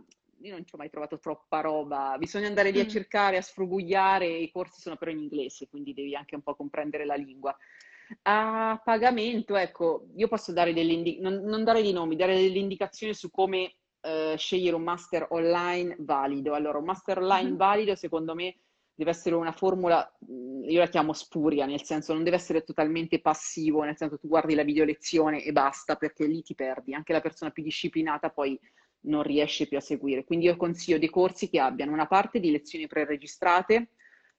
[0.44, 2.90] io non ci ho mai trovato troppa roba, bisogna andare lì a mm.
[2.90, 7.06] cercare, a sfrugugliare, i corsi sono però in inglese, quindi devi anche un po' comprendere
[7.06, 7.56] la lingua.
[8.24, 12.60] A pagamento, ecco, io posso dare delle indicazioni, non, non, dare dei nomi, dare delle
[12.60, 16.54] indicazioni su come eh, scegliere un master online valido.
[16.54, 17.58] Allora, un master online mm-hmm.
[17.58, 18.58] valido, secondo me,
[18.94, 23.22] deve essere una formula, mm, io la chiamo spuria, nel senso non deve essere totalmente
[23.22, 26.94] passivo, nel senso tu guardi la video lezione e basta, perché lì ti perdi.
[26.94, 28.60] Anche la persona più disciplinata poi
[29.04, 30.24] non riesce più a seguire.
[30.24, 33.90] Quindi io consiglio dei corsi che abbiano una parte di lezioni pre-registrate,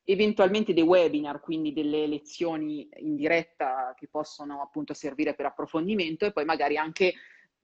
[0.04, 6.32] eventualmente dei webinar, quindi delle lezioni in diretta che possono appunto servire per approfondimento e
[6.32, 7.14] poi magari anche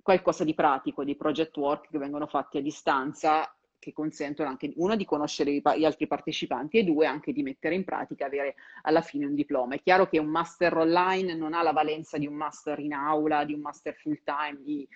[0.02, 4.94] qualcosa di pratico, di project work che vengono fatti a distanza che consentono anche uno
[4.94, 9.24] di conoscere gli altri partecipanti e due anche di mettere in pratica avere alla fine
[9.24, 9.74] un diploma.
[9.74, 13.44] È chiaro che un master online non ha la valenza di un master in aula,
[13.44, 14.86] di un master full time, di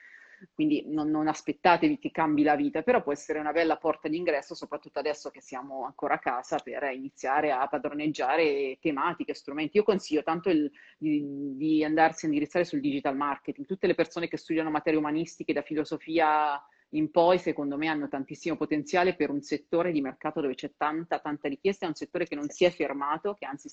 [0.54, 4.54] quindi non, non, aspettatevi che cambi la vita, però può essere una bella porta d'ingresso,
[4.54, 9.76] soprattutto adesso che siamo ancora a casa, per iniziare a padroneggiare tematiche, strumenti.
[9.76, 13.66] Io consiglio tanto il, di, di andarsi a indirizzare sul digital marketing.
[13.66, 16.60] Tutte le persone che studiano materie umanistiche da filosofia
[16.94, 21.18] in poi, secondo me, hanno tantissimo potenziale per un settore di mercato dove c'è tanta,
[21.18, 23.68] tanta richiesta, è un settore che non si è fermato, che anzi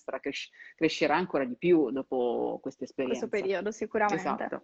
[0.75, 3.27] crescerà ancora di più dopo questa esperienza.
[3.27, 4.21] Questo periodo, sicuramente.
[4.21, 4.63] Esatto.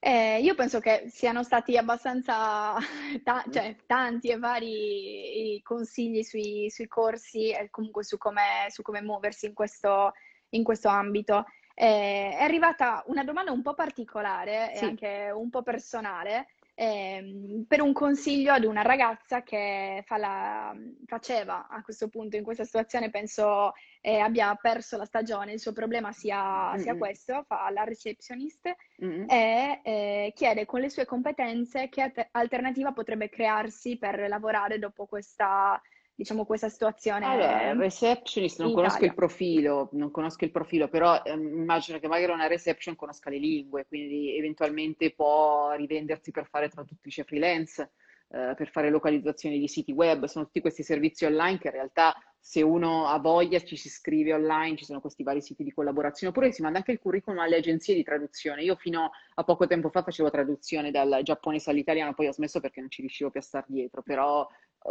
[0.00, 2.76] Eh, io penso che siano stati abbastanza
[3.24, 8.82] ta- cioè, tanti e vari i consigli sui, sui corsi e comunque su come, su
[8.82, 10.12] come muoversi in questo,
[10.50, 11.46] in questo ambito.
[11.74, 14.84] Eh, è arrivata una domanda un po' particolare Sì.
[14.84, 16.48] e anche un po' personale
[16.80, 20.74] ehm, per un consiglio ad una ragazza che fa la-
[21.06, 25.72] faceva a questo punto, in questa situazione, penso eh, abbia perso la stagione, il suo
[25.72, 26.98] problema sia, sia Mm-mm.
[26.98, 28.72] questo, fa la receptionist
[29.04, 29.24] Mm-mm.
[29.28, 35.06] e eh, chiede con le sue competenze che alter- alternativa potrebbe crearsi per lavorare dopo
[35.06, 35.80] questa,
[36.18, 39.14] diciamo, questa situazione Allora, receptionist, non conosco il Italia.
[39.14, 43.86] profilo, non conosco il profilo, però ehm, immagino che magari una reception conosca le lingue,
[43.86, 47.92] quindi eventualmente può rivendersi per fare traduttrice freelance,
[48.30, 52.12] eh, per fare localizzazioni di siti web, sono tutti questi servizi online che in realtà
[52.48, 56.32] se uno ha voglia ci si iscrive online, ci sono questi vari siti di collaborazione,
[56.32, 58.62] oppure si manda anche il curriculum alle agenzie di traduzione.
[58.62, 62.80] Io fino a poco tempo fa facevo traduzione dal giapponese all'italiano, poi ho smesso perché
[62.80, 64.48] non ci riuscivo più a star dietro, però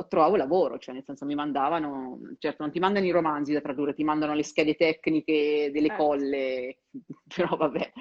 [0.08, 3.96] trovavo lavoro, cioè nel senso mi mandavano, certo non ti mandano i romanzi da tradurre,
[3.96, 5.96] ti mandano le schede tecniche delle Eh.
[5.96, 6.78] colle,
[7.36, 7.92] però vabbè.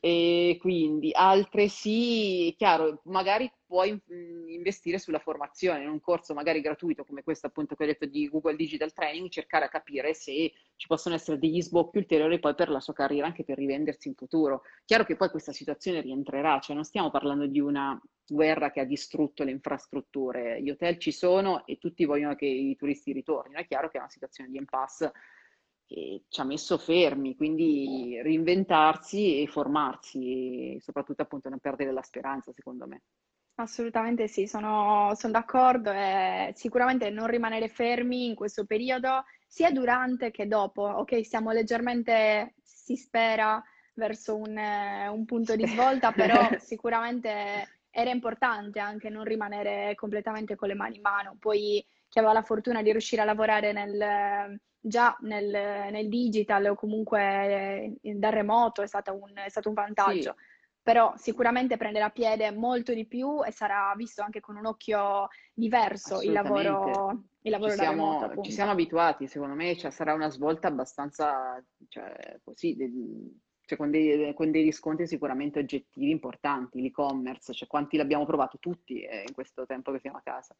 [0.00, 6.60] E quindi altre sì, chiaro, magari puoi mm, investire sulla formazione, in un corso magari
[6.60, 10.52] gratuito come questo appunto che ho detto di Google Digital Training, cercare a capire se
[10.76, 14.14] ci possono essere degli sbocchi ulteriori poi per la sua carriera, anche per rivendersi in
[14.14, 14.62] futuro.
[14.84, 18.84] Chiaro che poi questa situazione rientrerà, cioè non stiamo parlando di una guerra che ha
[18.84, 23.58] distrutto le infrastrutture, gli hotel ci sono e tutti vogliono che i turisti ritornino.
[23.58, 25.12] È chiaro che è una situazione di impasse
[25.86, 32.02] che ci ha messo fermi, quindi reinventarsi e formarsi e soprattutto appunto non perdere la
[32.02, 33.02] speranza, secondo me.
[33.56, 40.32] Assolutamente sì, sono, sono d'accordo e sicuramente non rimanere fermi in questo periodo, sia durante
[40.32, 40.82] che dopo.
[40.82, 43.62] Ok, siamo leggermente, si spera,
[43.94, 50.56] verso un, eh, un punto di svolta, però sicuramente era importante anche non rimanere completamente
[50.56, 51.36] con le mani in mano.
[51.38, 55.46] Poi chi aveva la fortuna di riuscire a lavorare nel, già nel,
[55.92, 60.34] nel digital o comunque eh, da remoto è stato un, è stato un Sì, vantaggio
[60.84, 66.20] però sicuramente prenderà piede molto di più e sarà visto anche con un occhio diverso
[66.20, 70.12] il lavoro, il Ci lavoro da remoto, siamo, ci siamo abituati, secondo me cioè, sarà
[70.12, 72.76] una svolta abbastanza, cioè, così,
[73.64, 79.00] cioè, con dei, con dei riscontri sicuramente oggettivi importanti, l'e-commerce, cioè quanti l'abbiamo provato tutti
[79.00, 80.54] eh, in questo tempo che siamo a casa.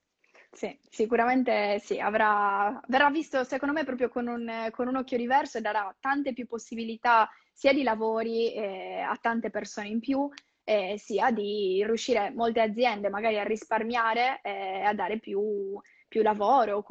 [0.55, 5.59] Sì, sicuramente sì, avrà, verrà visto secondo me proprio con un, con un occhio diverso
[5.59, 10.29] e darà tante più possibilità sia di lavori eh, a tante persone in più,
[10.63, 15.77] eh, sia di riuscire molte aziende magari a risparmiare e a dare più,
[16.15, 16.83] più lavoro o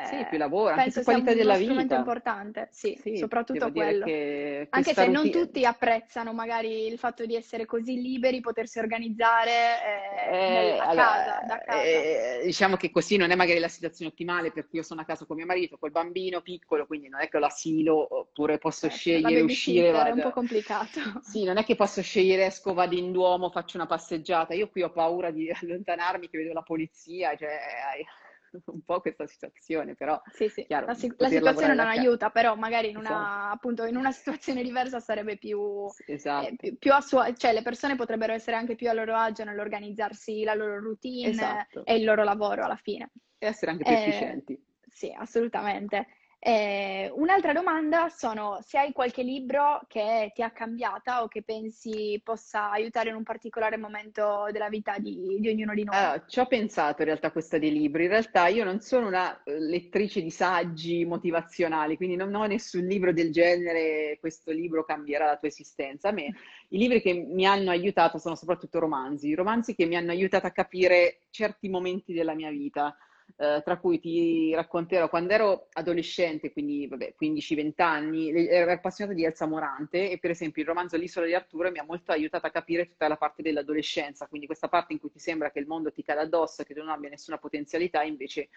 [0.00, 3.70] Sì, comunque più lavoro, penso più sia qualità uno della strumento importante, sì, Sì, soprattutto
[3.70, 4.06] quello.
[4.06, 5.44] che Anche se non routine...
[5.44, 10.94] tutti apprezzano magari il fatto di essere così liberi, potersi organizzare eh, Eh, a allora,
[10.94, 12.08] casa, da casa.
[12.38, 15.26] eh, diciamo che così non è magari la situazione ottimale perché io sono a casa
[15.26, 18.88] con mio marito, col bambino piccolo, quindi non è che ho l'asilo oppure posso Certo,
[18.88, 20.32] scegliere uscire, babysitter è un po' vado.
[20.32, 21.00] complicato.
[21.18, 24.54] Sì, non è che posso scegliere, esco, vado in Duomo, faccio una passeggiata.
[24.54, 27.58] Io qui ho paura di allontanarmi, che vedo la polizia, cioè
[27.92, 28.04] hai
[28.66, 32.54] un po' questa situazione, però Sì, sì, chiaro, la, si- la situazione non aiuta, però
[32.56, 36.92] magari in Esatto, una, appunto, in una situazione diversa sarebbe più, eh, esatto, più, più
[36.92, 40.78] a suo, cioè le persone potrebbero essere anche più a loro agio nell'organizzarsi la loro
[40.80, 41.84] routine esatto.
[41.84, 43.10] e il loro lavoro alla fine.
[43.38, 44.64] E essere anche più Eh, efficienti.
[44.88, 46.06] sì, assolutamente.
[46.44, 52.20] Eh, un'altra domanda sono se hai qualche libro che ti ha cambiata o che pensi
[52.24, 55.94] possa aiutare in un particolare momento della vita di, di ognuno di noi.
[55.94, 58.04] Allora, ci ho pensato in realtà a questa dei libri.
[58.04, 62.86] In realtà io non sono una eh, lettrice di saggi motivazionali, quindi non ho nessun
[62.86, 66.08] libro del genere, questo libro cambierà la tua esistenza.
[66.08, 66.34] A me
[66.70, 70.50] i libri che mi hanno aiutato sono soprattutto romanzi, romanzi che mi hanno aiutato a
[70.50, 72.96] capire certi momenti della mia vita.
[73.36, 79.24] Eh, tra cui ti racconterò quando ero adolescente, quindi vabbè, 15-20 anni, ero appassionata di
[79.24, 82.50] Elsa Morante e per esempio il romanzo L'isola di Arturo mi ha molto aiutato a
[82.50, 85.92] capire tutta la parte dell'adolescenza, quindi questa parte in cui ti sembra che il mondo
[85.92, 88.48] ti cade addosso, che tu non abbia nessuna potenzialità, invece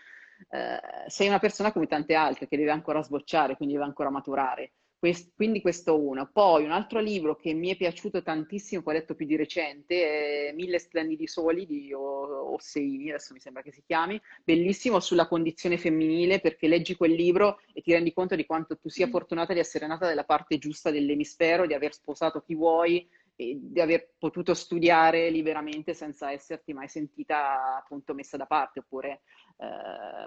[0.50, 4.72] eh, sei una persona come tante altre che deve ancora sbocciare, quindi deve ancora maturare.
[5.06, 6.28] Quest- quindi questo uno.
[6.34, 10.50] Poi un altro libro che mi è piaciuto tantissimo, che ho letto più di recente,
[10.50, 15.78] è Mille splendidi soli di Osseini, adesso mi sembra che si chiami, bellissimo sulla condizione
[15.78, 19.60] femminile perché leggi quel libro e ti rendi conto di quanto tu sia fortunata di
[19.60, 24.56] essere nata dalla parte giusta dell'emisfero, di aver sposato chi vuoi e di aver potuto
[24.56, 29.22] studiare liberamente senza esserti mai sentita appunto messa da parte oppure
[29.58, 29.66] eh,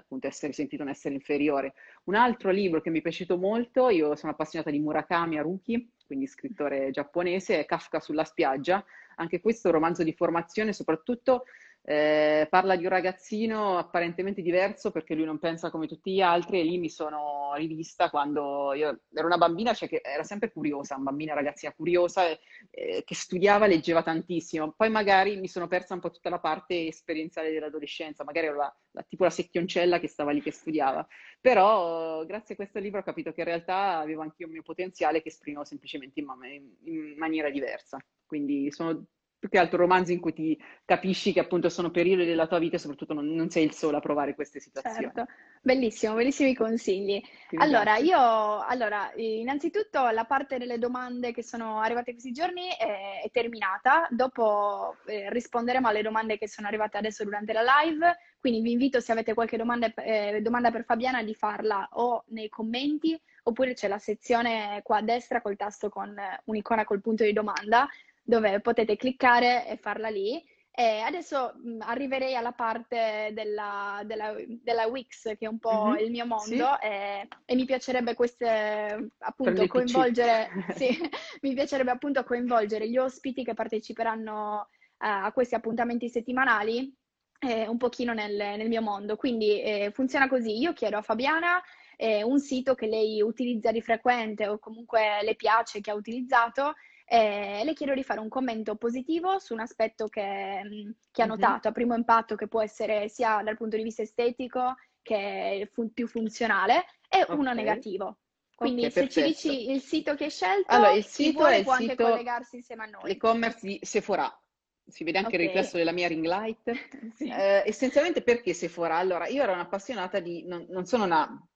[0.09, 1.75] appunto essere sentito un essere inferiore.
[2.05, 6.25] Un altro libro che mi è piaciuto molto, io sono appassionata di Murakami Haruki, quindi
[6.25, 8.83] scrittore giapponese, Kafka sulla spiaggia.
[9.17, 11.43] Anche questo è un romanzo di formazione, soprattutto
[11.83, 16.59] eh, parla di un ragazzino apparentemente diverso perché lui non pensa come tutti gli altri
[16.59, 20.95] e lì mi sono rivista quando io ero una bambina, cioè che era sempre curiosa,
[20.95, 22.27] una bambina ragazzina curiosa
[22.69, 24.73] eh, che studiava, leggeva tantissimo.
[24.73, 28.77] Poi magari mi sono persa un po' tutta la parte esperienziale dell'adolescenza, magari ero la,
[28.91, 31.07] la, tipo la secchioncella che stava lì che studiava.
[31.41, 34.61] Però grazie a questo libro ho capito che in realtà avevo anche io il mio
[34.61, 37.97] potenziale che esprimo semplicemente in, in, in maniera diversa.
[38.25, 39.05] Quindi sono
[39.39, 42.75] più che altro romanzi in cui ti capisci che appunto sono periodi della tua vita
[42.75, 45.05] e soprattutto non, non sei il solo a provare queste situazioni.
[45.05, 45.25] Certo.
[45.61, 47.21] Bellissimo, bellissimi consigli.
[47.55, 48.19] allora, io,
[48.59, 54.97] allora, innanzitutto la parte delle domande che sono arrivate questi giorni è, è terminata, dopo
[55.05, 59.13] eh, risponderemo alle domande che sono arrivate adesso durante la live, quindi vi invito se
[59.13, 63.97] avete qualche domanda, eh, domanda per Fabiana di farla o nei commenti oppure c'è la
[63.97, 66.13] sezione qua a destra col tasto con
[66.45, 67.87] un'icona col punto di domanda
[68.29, 70.41] dove potete cliccare e farla lì.
[70.71, 76.05] E adesso mh, arriverei alla parte della, della, della, Wix, che è un po' mm-hmm,
[76.05, 76.85] il mio mondo, sì.
[76.85, 80.97] e, e, mi piacerebbe queste, appunto coinvolgere, sì,
[81.41, 84.65] mi piacerebbe appunto coinvolgere gli ospiti che parteciperanno uh,
[84.97, 86.95] a questi appuntamenti settimanali
[87.39, 89.15] eh, un pochino nel, nel, mio mondo.
[89.17, 91.61] Quindi eh, funziona così, io chiedo a Fabiana
[91.97, 96.75] eh, un sito che lei utilizza di frequente o comunque le piace, che ha utilizzato,
[97.11, 101.25] e le chiedo di fare un commento positivo su un aspetto che, mm, che ha
[101.25, 101.31] mhm.
[101.31, 105.91] notato a primo impatto, che può essere sia dal punto di vista estetico che fu-
[105.91, 107.35] più funzionale, e okay.
[107.35, 108.19] uno negativo.
[108.55, 109.25] Quindi okay, se perfetto.
[109.25, 112.03] ci dici il sito che hai scelto, allora, il sito vuole, è può sito, anche
[112.03, 113.01] collegarsi insieme a noi.
[113.05, 114.41] L'e-commerce di Sephora.
[114.85, 115.41] Si vede anche okay.
[115.41, 116.71] il riflesso della mia ring light.
[117.15, 117.27] sì.
[117.27, 118.97] eh, essenzialmente perché Sephora?
[118.97, 121.48] Allora, io ero un'appassionata di, non, non sono una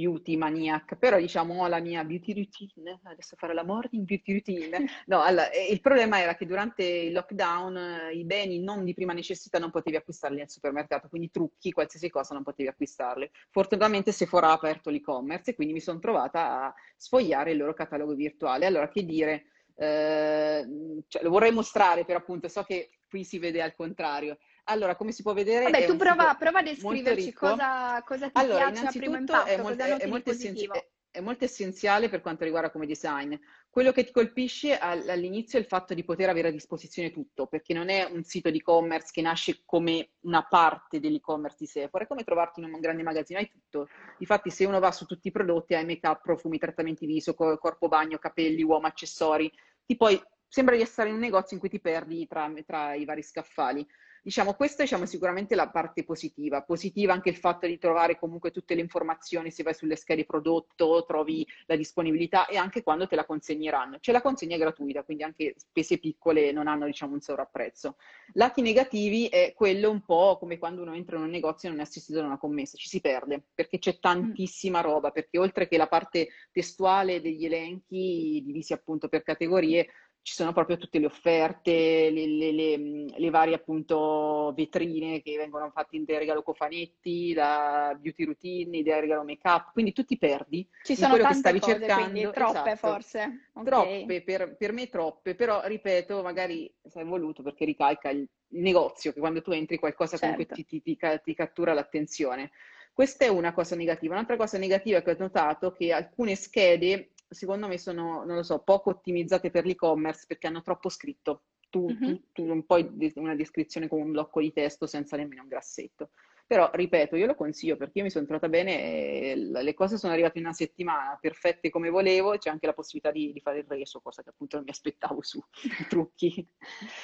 [0.00, 4.86] beauty maniac, però diciamo ho la mia beauty routine, adesso fare la morning beauty routine.
[5.06, 9.12] No, allora, il problema era che durante il lockdown eh, i beni non di prima
[9.12, 13.30] necessità non potevi acquistarli nel supermercato, quindi trucchi, qualsiasi cosa non potevi acquistarli.
[13.50, 18.14] Fortunatamente Sephora ha aperto l'e-commerce e quindi mi sono trovata a sfogliare il loro catalogo
[18.14, 18.66] virtuale.
[18.66, 19.44] Allora, che dire,
[19.76, 20.66] eh,
[21.08, 24.38] cioè, lo vorrei mostrare, però appunto so che qui si vede al contrario.
[24.70, 25.64] Allora, come si può vedere...
[25.64, 29.60] Vabbè, tu prova, prova, a descriverci cosa, cosa, ti allora, piace a primo impatto, è,
[29.60, 33.34] molto, è, molto essenziale, è molto essenziale per quanto riguarda come design.
[33.68, 37.74] Quello che ti colpisce all'inizio è il fatto di poter avere a disposizione tutto, perché
[37.74, 42.06] non è un sito di e-commerce che nasce come una parte dell'e-commerce di Sephora, è
[42.06, 43.88] come trovarti in un grande magazzino, hai tutto.
[44.18, 48.18] Infatti se uno va su tutti i prodotti, hai make-up, profumi, trattamenti viso, corpo bagno,
[48.18, 49.52] capelli, uomo, accessori,
[49.84, 53.04] ti poi sembra di essere in un negozio in cui ti perdi tra, tra i
[53.04, 53.86] vari scaffali.
[54.22, 56.62] Diciamo, questa diciamo, sicuramente la parte positiva.
[56.62, 61.04] Positiva anche il fatto di trovare comunque tutte le informazioni, se vai sulle schede prodotto,
[61.06, 63.98] trovi la disponibilità e anche quando te la consegneranno.
[63.98, 67.96] C'è la consegna gratuita, quindi anche spese piccole non hanno diciamo, un sovrapprezzo.
[68.34, 71.80] Lati negativi è quello un po' come quando uno entra in un negozio e non
[71.80, 75.78] è assistito da una commessa, ci si perde perché c'è tantissima roba, perché oltre che
[75.78, 79.88] la parte testuale degli elenchi divisi appunto per categorie,
[80.22, 85.70] ci sono proprio tutte le offerte, le, le, le, le, varie appunto vetrine che vengono
[85.70, 90.68] fatte in regalo cofanetti, la beauty routine, in regalo make up, quindi tu ti perdi
[90.84, 92.30] ci sono quello che stavi cose, cercando.
[92.30, 92.76] Troppe esatto.
[92.76, 93.48] forse.
[93.52, 93.64] Okay.
[93.64, 99.12] Troppe, per, per, me troppe, però ripeto, magari sei voluto perché ricalca il, il negozio,
[99.12, 100.36] che quando tu entri qualcosa certo.
[100.36, 102.50] comunque ti, ti, ti, ti cattura l'attenzione.
[102.92, 104.12] Questa è una cosa negativa.
[104.12, 108.42] Un'altra cosa negativa che ho notato è che alcune schede secondo me sono, non lo
[108.42, 111.44] so, poco ottimizzate per l'e-commerce perché hanno troppo scritto.
[111.70, 112.14] Tu, mm-hmm.
[112.14, 116.10] tu, tu non puoi una descrizione con un blocco di testo senza nemmeno un grassetto.
[116.50, 120.38] Però, ripeto, io lo consiglio perché io mi sono trovata bene, le cose sono arrivate
[120.38, 124.00] in una settimana perfette come volevo, c'è anche la possibilità di, di fare il reso,
[124.00, 125.38] cosa che appunto non mi aspettavo su
[125.78, 126.44] i trucchi.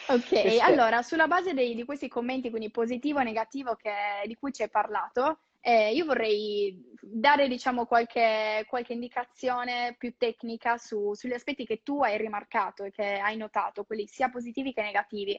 [0.08, 4.34] Ok, Questo allora, sulla base dei, di questi commenti, quindi positivo e negativo che, di
[4.34, 11.12] cui ci hai parlato, eh, io vorrei dare, diciamo, qualche, qualche indicazione più tecnica su,
[11.14, 15.36] sugli aspetti che tu hai rimarcato e che hai notato, quelli sia positivi che negativi.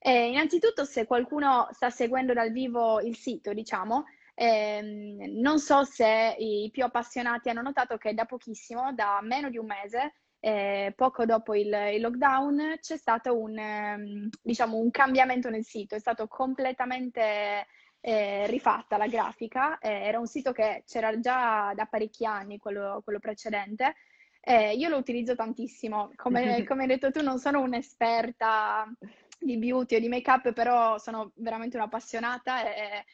[0.00, 6.34] Eh, innanzitutto, se qualcuno sta seguendo dal vivo il sito, diciamo, ehm, non so se
[6.36, 11.24] i più appassionati hanno notato che da pochissimo, da meno di un mese, eh, poco
[11.24, 16.26] dopo il, il, lockdown, c'è stato un, ehm, diciamo, un cambiamento nel sito, è stato
[16.26, 17.66] completamente
[18.08, 23.02] eh, rifatta la grafica, eh, era un sito che c'era già da parecchi anni, quello,
[23.04, 23.96] quello precedente.
[24.40, 28.90] Eh, io lo utilizzo tantissimo, come, come, hai detto tu non sono un'esperta
[29.38, 33.04] di beauty o di make-up, però sono veramente un'appassionata e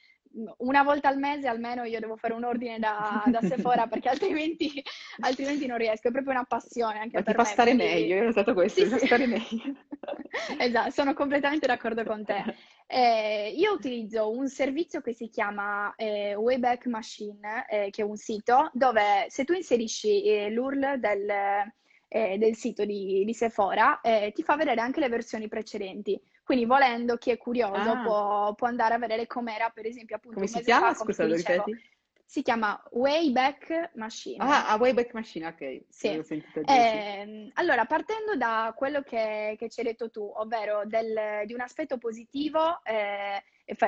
[0.59, 4.83] una volta al mese almeno io devo fare un ordine da, da Sephora perché altrimenti,
[5.21, 7.53] altrimenti, non riesco, è proprio una passione anche Ma per ti fa me.
[7.53, 7.93] stare quindi...
[7.93, 9.07] meglio, io ho stato questo, sì, ti fa sì.
[9.07, 9.75] stare meglio.
[10.59, 12.43] esatto, sono completamente d'accordo con te.
[12.87, 18.17] Eh, io utilizzo un servizio che si chiama eh, Wayback Machine, eh, che è un
[18.19, 21.31] sito dove se tu inserisci eh, l'URL del,
[22.09, 26.21] eh, del sito di, di Sephora, eh, ti fa vedere anche le versioni precedenti.
[26.45, 28.03] Quindi volendo, chi è curioso Ah.
[28.03, 30.93] può, può andare a vedere com'era, per esempio, appunto Come si chiama?
[30.93, 31.65] fa, Scusa, lo dicevo.
[31.65, 31.93] ripeti?
[32.27, 34.43] Si chiama Wayback Machine.
[34.45, 35.81] Ah, a Wayback Machine, ok.
[35.89, 36.09] Sì.
[36.67, 41.61] Ehm, allora, partendo da quello che, che ci hai detto tu, ovvero del- di un
[41.61, 43.43] aspetto positivo, eh,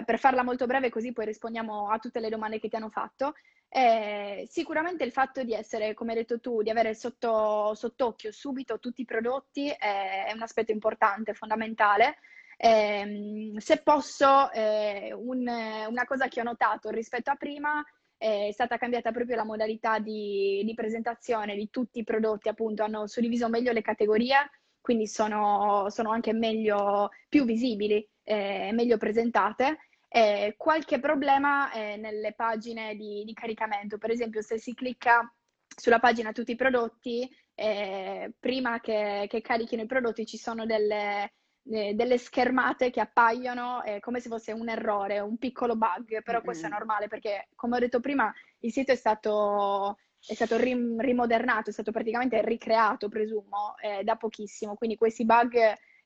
[0.04, 3.34] per farla molto breve così poi rispondiamo a tutte le domande che ti hanno fatto,
[3.68, 8.78] eh, sicuramente il fatto di essere, come hai detto tu, di avere sotto, sott'occhio subito
[8.78, 12.16] tutti i prodotti è, è un aspetto importante, fondamentale.
[12.57, 15.46] Ehm, se posso, eh, un-
[15.88, 17.84] una cosa che ho notato rispetto a prima
[18.16, 23.07] è stata cambiata proprio la modalità di, di presentazione di tutti i prodotti, appunto, hanno
[23.07, 24.36] suddiviso meglio le categorie,
[24.80, 29.78] quindi sono, sono anche meglio, più visibili, eh, meglio presentate.
[30.09, 35.30] Eh, qualche problema eh, nelle pagine di, di caricamento, per esempio, se si clicca
[35.76, 41.32] sulla pagina tutti i prodotti, eh, prima che, che carichino i prodotti ci sono delle,
[41.70, 46.40] eh, delle schermate che appaiono eh, come se fosse un errore, un piccolo bug, però
[46.42, 51.00] questo è normale perché, come ho detto prima, il sito è stato, è stato rim-
[51.00, 55.56] rimodernato, è stato praticamente ricreato, presumo, eh, da pochissimo, quindi questi bug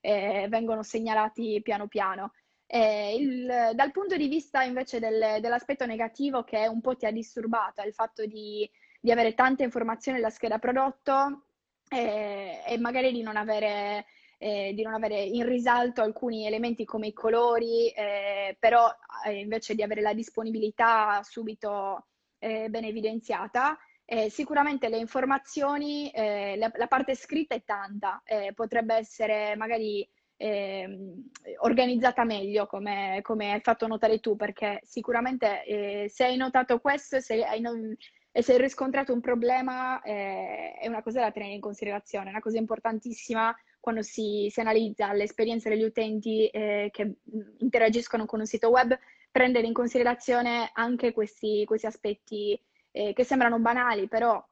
[0.00, 2.32] eh, vengono segnalati piano piano.
[2.66, 7.10] Eh, il- dal punto di vista invece del- dell'aspetto negativo che un po' ti ha
[7.10, 8.68] disturbato, è il fatto di,
[9.00, 11.44] di avere tante informazioni nella scheda prodotto
[11.92, 14.06] e magari di non avere
[14.42, 18.88] eh, di non avere in risalto alcuni elementi come i colori, eh, però
[19.26, 22.06] eh, invece di avere la disponibilità subito
[22.38, 23.78] eh, ben evidenziata.
[24.06, 30.08] Eh, sicuramente le informazioni, eh, la, la parte scritta è tanta, eh, potrebbe essere magari
[30.38, 36.80] ehm, organizzata meglio, come, come hai fatto notare tu, perché sicuramente eh, se hai notato
[36.80, 37.94] questo se hai, non-
[38.32, 42.30] e se hai riscontrato un problema, eh, è una cosa da tenere in considerazione, è
[42.30, 47.14] una cosa importantissima quando si, si analizza l'esperienza degli utenti eh, che mh,
[47.58, 48.96] interagiscono con un sito web,
[49.30, 52.60] prendere in considerazione anche questi, questi aspetti
[52.92, 54.44] eh, che sembrano banali, però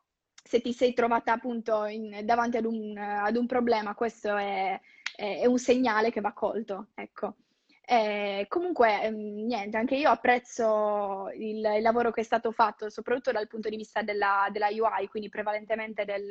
[0.43, 4.79] se ti sei trovata appunto in- davanti ad un, ad un problema, questo è,
[5.17, 7.35] è- è un segnale che va colto, ecco.
[7.91, 13.33] Eh, comunque, ehm, niente, anche io apprezzo il, il lavoro che è stato fatto, soprattutto
[13.33, 16.29] dal punto di vista della, della UI, quindi prevalentemente del,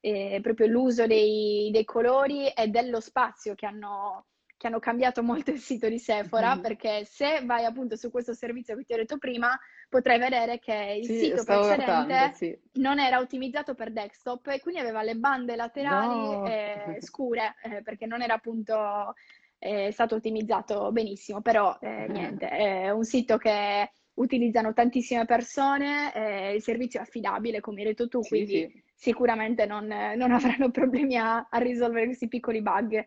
[0.00, 4.26] eh, proprio l'uso dei, dei colori e dello spazio che hanno,
[4.56, 6.60] che hanno cambiato molto il sito di Sephora, Mhm.
[6.60, 10.98] perché se vai appunto su questo servizio che ti ho detto prima, potrai vedere che
[11.00, 12.58] il Sì, sito precedente guardando, sì.
[12.74, 16.44] non era ottimizzato per desktop e quindi aveva le bande laterali No.
[16.44, 19.14] eh, scure, eh, perché non era appunto
[19.58, 26.54] eh, stato ottimizzato benissimo, però eh, niente, è un sito che utilizzano tantissime persone, eh,
[26.54, 28.84] il servizio è affidabile, come hai detto tu, Sì, quindi sì.
[28.96, 33.04] Sicuramente non, non avranno problemi a, a risolvere questi piccoli bug.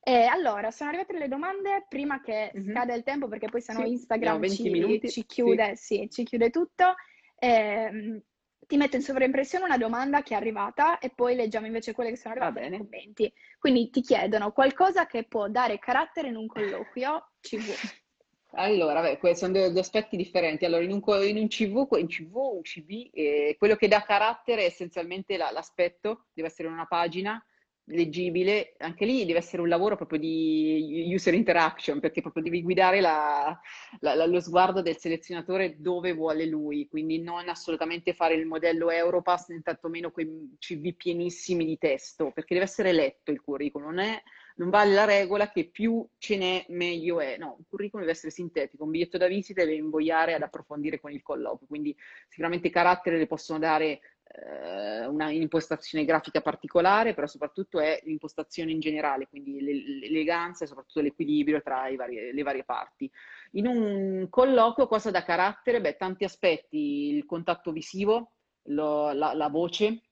[0.00, 2.70] E allora, sono arrivate le domande prima che Mhm.
[2.70, 4.70] scada il tempo, perché poi sennò Sì, Instagram abbiamo 20
[5.00, 5.26] ci, ci sì.
[5.26, 6.94] chiude, sì, ci chiude tutto.
[7.38, 8.20] Ehm,
[8.66, 12.16] ti metto in sovraimpressione una domanda che è arrivata e poi leggiamo invece quelle che
[12.16, 13.32] sono Va arrivate nei commenti.
[13.58, 17.78] Quindi ti chiedono qualcosa che può dare carattere in un colloquio CV.
[18.52, 20.64] Allora, beh, sono due, due aspetti differenti.
[20.64, 24.62] Allora, in un, in un CV, in CV, un CV, eh, quello che dà carattere
[24.62, 27.42] è essenzialmente la- l'aspetto, deve essere una pagina
[27.90, 33.00] leggibile, anche lì deve essere un lavoro proprio di user interaction, perché proprio devi guidare
[33.00, 33.58] la-
[34.00, 39.48] la- lo sguardo del selezionatore dove vuole lui, quindi non assolutamente fare il modello Europass,
[39.48, 44.22] né tantomeno quei CV pienissimi di testo, perché deve essere letto il curriculum, non è
[44.58, 47.36] non vale la regola che più ce n'è meglio è.
[47.38, 51.12] No, un curriculum deve essere sintetico, un biglietto da visita deve invogliare ad approfondire con
[51.12, 51.96] il colloquio, quindi
[52.28, 58.80] sicuramente carattere le possono dare eh, una impostazione grafica particolare, però soprattutto è l'impostazione in
[58.80, 63.10] generale, quindi l'e- l'eleganza e soprattutto l'equilibrio tra vari- le varie parti.
[63.52, 65.80] In un colloquio cosa dà carattere?
[65.80, 68.32] Beh, tanti aspetti, il contatto visivo,
[68.64, 70.02] lo- la, la voce,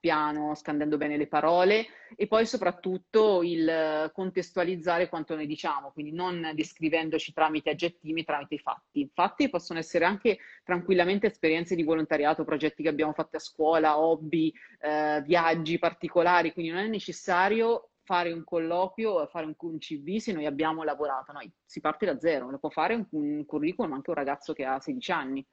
[0.00, 6.12] piano, scandendo bene le parole, e poi soprattutto il eh, contestualizzare quanto noi diciamo, quindi
[6.12, 9.10] non descrivendoci tramite aggettivi, tramite i fatti.
[9.12, 14.52] Fatti possono essere anche tranquillamente esperienze di volontariato, progetti che abbiamo fatto a scuola, hobby,
[14.80, 20.32] eh, viaggi particolari, quindi non è necessario fare un colloquio, fare un, un CV se
[20.32, 24.08] noi abbiamo lavorato, no, si parte da zero, lo può fare un, un curriculum anche
[24.08, 25.46] un ragazzo che ha 16 anni.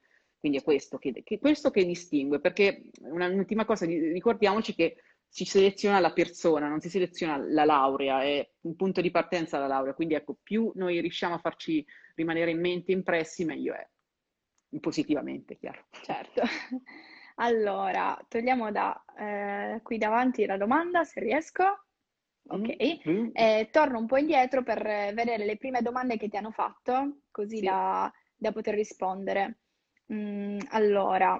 [0.46, 5.98] Quindi è questo che, che, questo che distingue, perché un'ultima cosa, ricordiamoci che si seleziona
[5.98, 10.14] la persona, non si seleziona la laurea, è un punto di partenza la laurea, quindi
[10.14, 11.84] ecco, più noi riusciamo a farci
[12.14, 13.88] rimanere in mente impressi, meglio è,
[14.78, 15.86] positivamente, chiaro.
[15.90, 16.42] Certo.
[17.38, 21.64] Allora, togliamo da eh, qui davanti la domanda, se riesco.
[22.48, 22.76] Ok,
[23.08, 23.30] mm-hmm.
[23.32, 24.80] eh, torno un po' indietro per
[25.12, 27.64] vedere le prime domande che ti hanno fatto, così sì.
[27.64, 29.58] da, da, poter rispondere.
[30.12, 31.36] Mm, allora,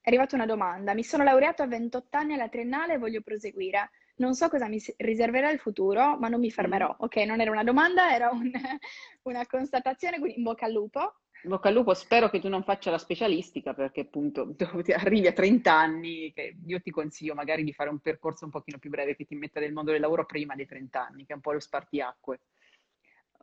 [0.00, 0.94] è arrivata una domanda.
[0.94, 3.90] Mi sono laureato a 28 anni alla triennale e voglio proseguire.
[4.16, 6.88] Non so cosa mi riserverà il futuro, ma non mi fermerò.
[6.90, 6.96] Mm.
[6.98, 8.50] Ok, non era una domanda, era un,
[9.22, 11.20] una constatazione, quindi in bocca al lupo.
[11.42, 14.54] In bocca al lupo, spero che tu non faccia la specialistica perché appunto
[14.96, 18.78] arrivi a 30 anni, che io ti consiglio magari di fare un percorso un pochino
[18.78, 21.36] più breve che ti metta nel mondo del lavoro prima dei 30 anni, che è
[21.36, 22.40] un po' lo spartiacque.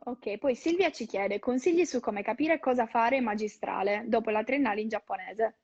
[0.04, 4.80] Ok, poi Silvia ci chiede consigli su come capire cosa fare magistrale dopo la triennale
[4.80, 5.56] in giapponese.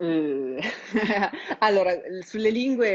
[0.00, 0.56] Uh,
[1.58, 2.88] allora, sulle lingue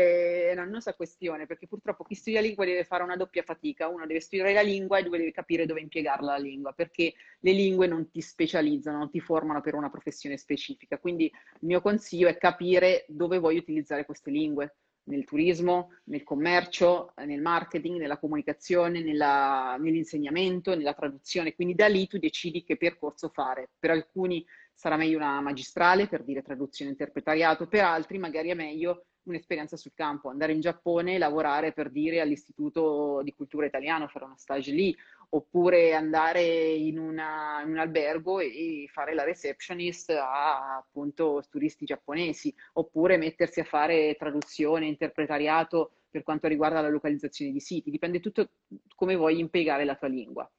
[0.49, 3.87] è un'annosa questione perché purtroppo chi studia lingua deve fare una doppia fatica.
[3.87, 7.51] Uno deve studiare la lingua e due deve capire dove impiegarla la lingua perché le
[7.51, 10.97] lingue non ti specializzano, non ti formano per una professione specifica.
[10.97, 17.13] Quindi il mio consiglio è capire dove vuoi utilizzare queste lingue nel turismo, nel commercio,
[17.25, 21.55] nel marketing, nella comunicazione, nella, nell'insegnamento, nella traduzione.
[21.55, 23.69] Quindi da lì tu decidi che percorso fare.
[23.77, 24.45] Per alcuni
[24.75, 29.77] sarà meglio una magistrale per dire traduzione e interpretariato, per altri magari è meglio un'esperienza
[29.77, 34.37] sul campo, andare in Giappone e lavorare per dire all'Istituto di Cultura Italiano, fare una
[34.37, 34.95] stage lì,
[35.29, 41.85] oppure andare in, una, in un albergo e, e, fare la receptionist a appunto turisti
[41.85, 48.19] giapponesi, oppure mettersi a fare traduzione, interpretariato per quanto riguarda la localizzazione di siti, dipende
[48.19, 48.49] tutto
[48.95, 50.49] come vuoi impiegare la tua lingua.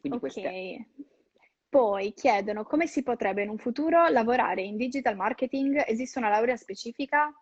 [0.00, 0.28] Quindi ok.
[1.70, 5.84] Poi chiedono come si potrebbe in un futuro lavorare in digital marketing.
[5.86, 7.32] Esiste una laurea specifica?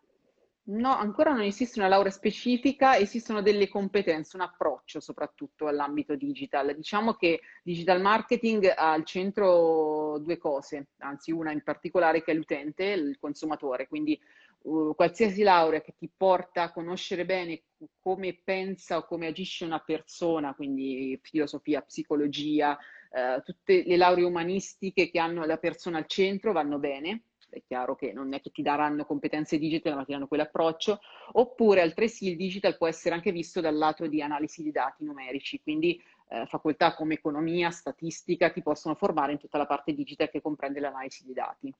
[0.71, 6.75] No, ancora non esiste una laurea specifica, esistono delle competenze, un approccio soprattutto all'ambito digital.
[6.77, 12.35] Diciamo che digital marketing ha al centro due cose, anzi una in particolare che è
[12.35, 14.21] l'utente, il consumatore, quindi
[14.65, 17.63] uh, qualsiasi laurea che ti porta a conoscere bene
[18.03, 22.77] come pensa o come agisce una persona, quindi filosofia, psicologia,
[23.11, 27.95] uh, tutte le lauree umanistiche che hanno la persona al centro vanno bene è chiaro
[27.95, 31.01] che non è che ti daranno competenze digital, ma ti danno quell'approccio,
[31.33, 35.61] oppure altresì il digital può essere anche visto dal lato di analisi di dati numerici,
[35.63, 40.43] quindi eh, facoltà come economia, statistica ti possono formare in tutta la parte digital che
[40.43, 41.75] comprende l'analisi di dati.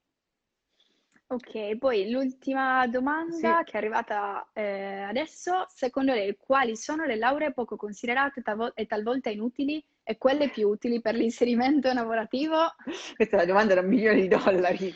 [1.31, 3.65] Ok, poi l'ultima domanda sì.
[3.65, 9.29] che è arrivata eh, adesso, secondo lei quali sono le lauree poco considerate e talvolta
[9.29, 12.57] inutili e quelle più utili per l'inserimento lavorativo?
[13.15, 14.95] Questa è la domanda da un milione di dollari.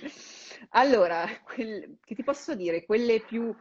[0.70, 2.86] Allora, quel, che ti posso dire?
[2.86, 3.54] Quelle più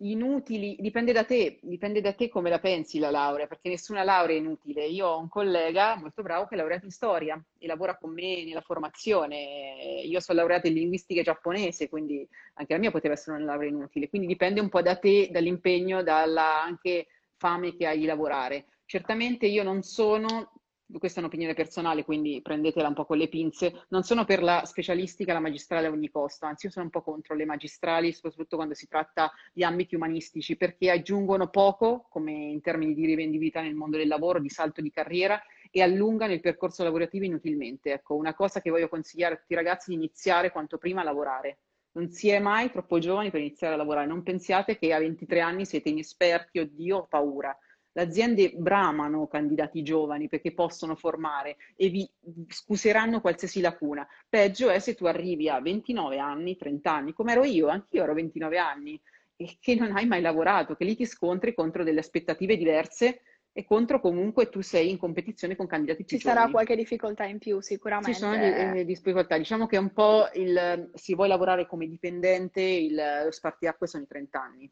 [0.00, 4.36] inutili, dipende da te, dipende da te come la pensi la laurea, perché nessuna laurea
[4.36, 4.84] è inutile.
[4.84, 8.44] Io ho un collega molto bravo che è laureato in storia e lavora con me
[8.44, 10.02] nella formazione.
[10.04, 14.10] Io sono laureata in linguistica giapponese, quindi anche la mia poteva essere una laurea inutile.
[14.10, 17.06] Quindi dipende un po' da te, dall'impegno, dalla anche
[17.38, 18.66] fame che hai di lavorare.
[18.84, 20.51] Certamente io non sono
[20.98, 24.64] questa è un'opinione personale, quindi prendetela un po' con le pinze, non sono per la
[24.64, 28.56] specialistica, la magistrale a ogni costo, anzi io sono un po' contro le magistrali, soprattutto
[28.56, 33.74] quando si tratta di ambiti umanistici, perché aggiungono poco, come in termini di rivendibilità nel
[33.74, 35.40] mondo del lavoro, di salto di carriera,
[35.70, 37.92] e allungano il percorso lavorativo inutilmente.
[37.92, 41.00] Ecco, una cosa che voglio consigliare a tutti i ragazzi è di iniziare quanto prima
[41.00, 41.60] a lavorare.
[41.92, 45.40] Non si è mai troppo giovani per iniziare a lavorare, non pensiate che a 23
[45.40, 47.56] anni siete inesperti, oddio, ho paura
[47.92, 52.08] le aziende bramano candidati giovani perché possono formare e vi
[52.48, 54.06] scuseranno qualsiasi lacuna.
[54.28, 58.14] Peggio è se tu arrivi a 29 anni, 30 anni, come ero io, anch'io ero
[58.14, 59.00] 29 anni,
[59.36, 63.22] e che non hai mai lavorato, che lì ti scontri contro delle aspettative diverse
[63.54, 67.38] e contro comunque tu sei in competizione con candidati più Ci sarà qualche difficoltà in
[67.38, 68.14] più sicuramente.
[68.14, 72.62] Ci sono eh, difficoltà, diciamo che è un po' il, se vuoi lavorare come dipendente,
[72.62, 74.70] il, lo spartiacque sono i 30 anni.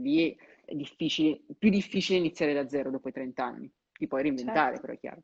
[0.00, 0.36] Lì
[0.68, 3.72] è difficile, più difficile iniziare da zero dopo i 30 anni.
[3.92, 4.80] Ti puoi reinventare, certo.
[4.80, 5.22] però è chiaro.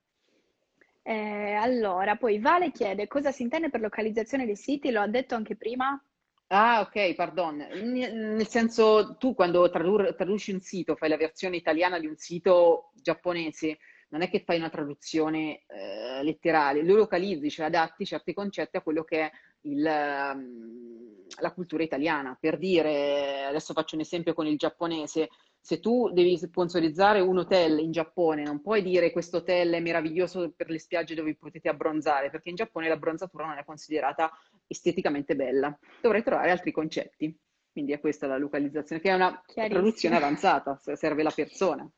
[1.03, 5.35] Eh, allora, poi Vale chiede cosa si intende per localizzazione dei siti, lo ha detto
[5.35, 6.03] anche prima.
[6.47, 7.57] Ah, ok, pardon.
[7.57, 12.91] Nel senso, tu quando tradur- traduci un sito, fai la versione italiana di un sito
[12.95, 13.79] giapponese,
[14.09, 18.83] non è che fai una traduzione eh, letterale, lo localizzi, cioè adatti certi concetti a
[18.83, 19.31] quello che è
[19.65, 22.37] il, ehm, la cultura italiana.
[22.39, 25.29] Per dire, adesso faccio un esempio con il giapponese,
[25.61, 30.53] se tu devi sponsorizzare un hotel in Giappone, non puoi dire questo hotel è meraviglioso
[30.55, 34.31] per le spiagge dove potete abbronzare, perché in Giappone l'abbronzatura non è considerata
[34.67, 35.77] esteticamente bella.
[36.03, 37.35] Dovrai trovare altri concetti.
[37.73, 41.91] Quindi è questa la localizzazione, che è una traduzione avanzata, serve la persona.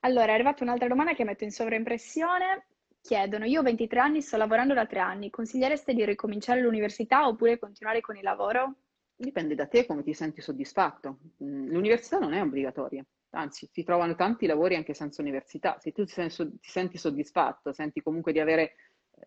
[0.00, 2.66] Allora, è arrivata un'altra domanda che metto in sovraimpressione.
[3.08, 7.58] Chiedono, io ho 23 anni, sto lavorando da tre anni, consigliereste di ricominciare l'università oppure
[7.58, 8.74] continuare con il lavoro?
[9.16, 11.20] Dipende da te come ti senti soddisfatto.
[11.42, 15.78] Mm, l'università non è obbligatoria, anzi, si trovano tanti lavori anche senza università.
[15.80, 16.12] Se tu ti
[16.60, 18.74] senti soddisfatto, senti comunque di avere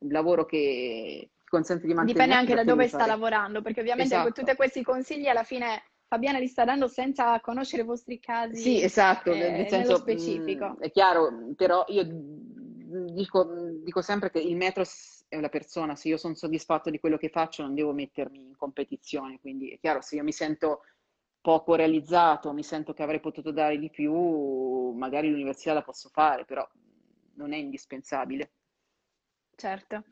[0.02, 2.26] un lavoro che ti consente di mantenere...
[2.26, 4.32] Dipende anche da dove sta lavorando, perché ovviamente esatto.
[4.32, 8.62] tutti questi consigli alla fine Fabiana li sta dando senza conoscere i vostri casi.
[8.62, 10.66] Sì, esatto, eh, nel senso specifico.
[10.66, 12.06] Mh, mm, è chiaro, però io
[12.92, 13.44] dico,
[13.84, 14.84] dico sempre che il metro
[15.28, 18.56] è una persona, se io sono soddisfatto di quello che faccio non devo mettermi in
[18.56, 20.84] competizione, quindi è chiaro, se io mi sento
[21.42, 26.46] poco realizzato, mi sento che avrei potuto dare di più, magari l'università la posso fare,
[26.46, 26.68] però
[27.36, 28.52] non è indispensabile.
[29.56, 30.04] Certo.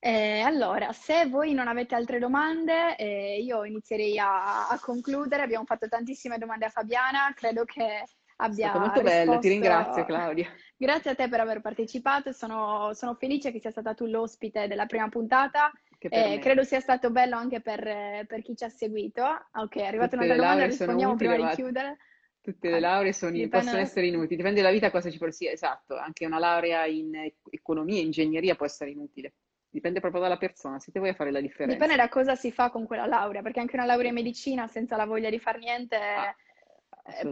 [0.00, 5.42] Eh, allora, se voi non avete altre domande, eh, io inizierei a, a, concludere.
[5.42, 8.04] Abbiamo fatto tantissime domande a Fabiana, credo che
[8.40, 9.24] abbia È molto risposto...
[9.24, 10.48] bello, ti ringrazio Claudia.
[10.76, 14.86] Grazie a te per aver partecipato, sono, sono felice che sia stata tu l'ospite della
[14.86, 15.70] prima puntata.
[15.98, 19.24] Eh, credo sia stato bello anche per, per chi ci ha seguito.
[19.52, 21.98] Ok, è arrivata Tutte un'altra domanda, rispondiamo prima di chiudere.
[22.40, 23.58] Tutte le lauree sono, dipende...
[23.58, 27.30] possono essere inutili, dipende dalla vita cosa ci può sia, esatto, anche una laurea in
[27.50, 29.34] economia, ingegneria può essere inutile.
[29.68, 31.74] Dipende proprio dalla persona, se te vuoi fare la differenza.
[31.74, 34.96] Dipende da cosa si fa con quella laurea, perché anche una laurea in medicina senza
[34.96, 36.34] la voglia di far niente ah,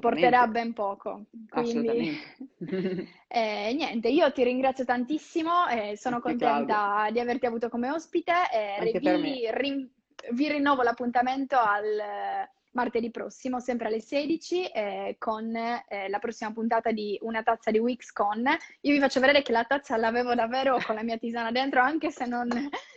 [0.00, 1.24] porterà ben poco.
[1.48, 2.18] Quindi,
[3.28, 7.12] eh, niente, io ti ringrazio tantissimo, eh, sono Anche contenta Claudio.
[7.12, 9.88] di averti avuto come ospite e vi, rin-
[10.32, 16.92] vi rinnovo l'appuntamento al martedì prossimo, sempre alle 16, eh, con eh, la prossima puntata
[16.92, 18.46] di Una tazza di WixCon.
[18.82, 22.10] Io vi faccio vedere che la tazza l'avevo davvero con la mia tisana dentro, anche
[22.10, 22.48] se non,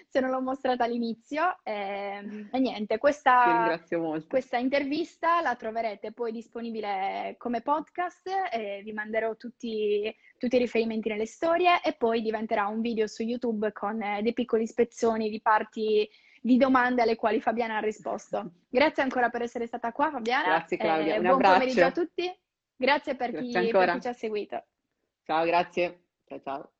[0.10, 1.60] se non l'ho mostrata all'inizio.
[1.64, 3.80] Eh, e niente, questa,
[4.28, 8.28] questa, intervista la troverete poi disponibile come podcast,
[8.84, 13.72] vi manderò tutti, tutti, i riferimenti nelle storie e poi diventerà un video su YouTube
[13.72, 16.10] con eh, dei piccoli spezzoni di parti
[16.42, 18.52] di domande alle quali Fabiana ha risposto.
[18.70, 20.48] Grazie ancora per essere stata qua, Fabiana.
[20.48, 22.40] Grazie Claudia, eh, un buon pomeriggio a tutti.
[22.76, 24.66] Grazie per, chi, per chi ci ha seguito.
[25.24, 26.06] Ciao, grazie.
[26.26, 26.72] Ciao, ciao.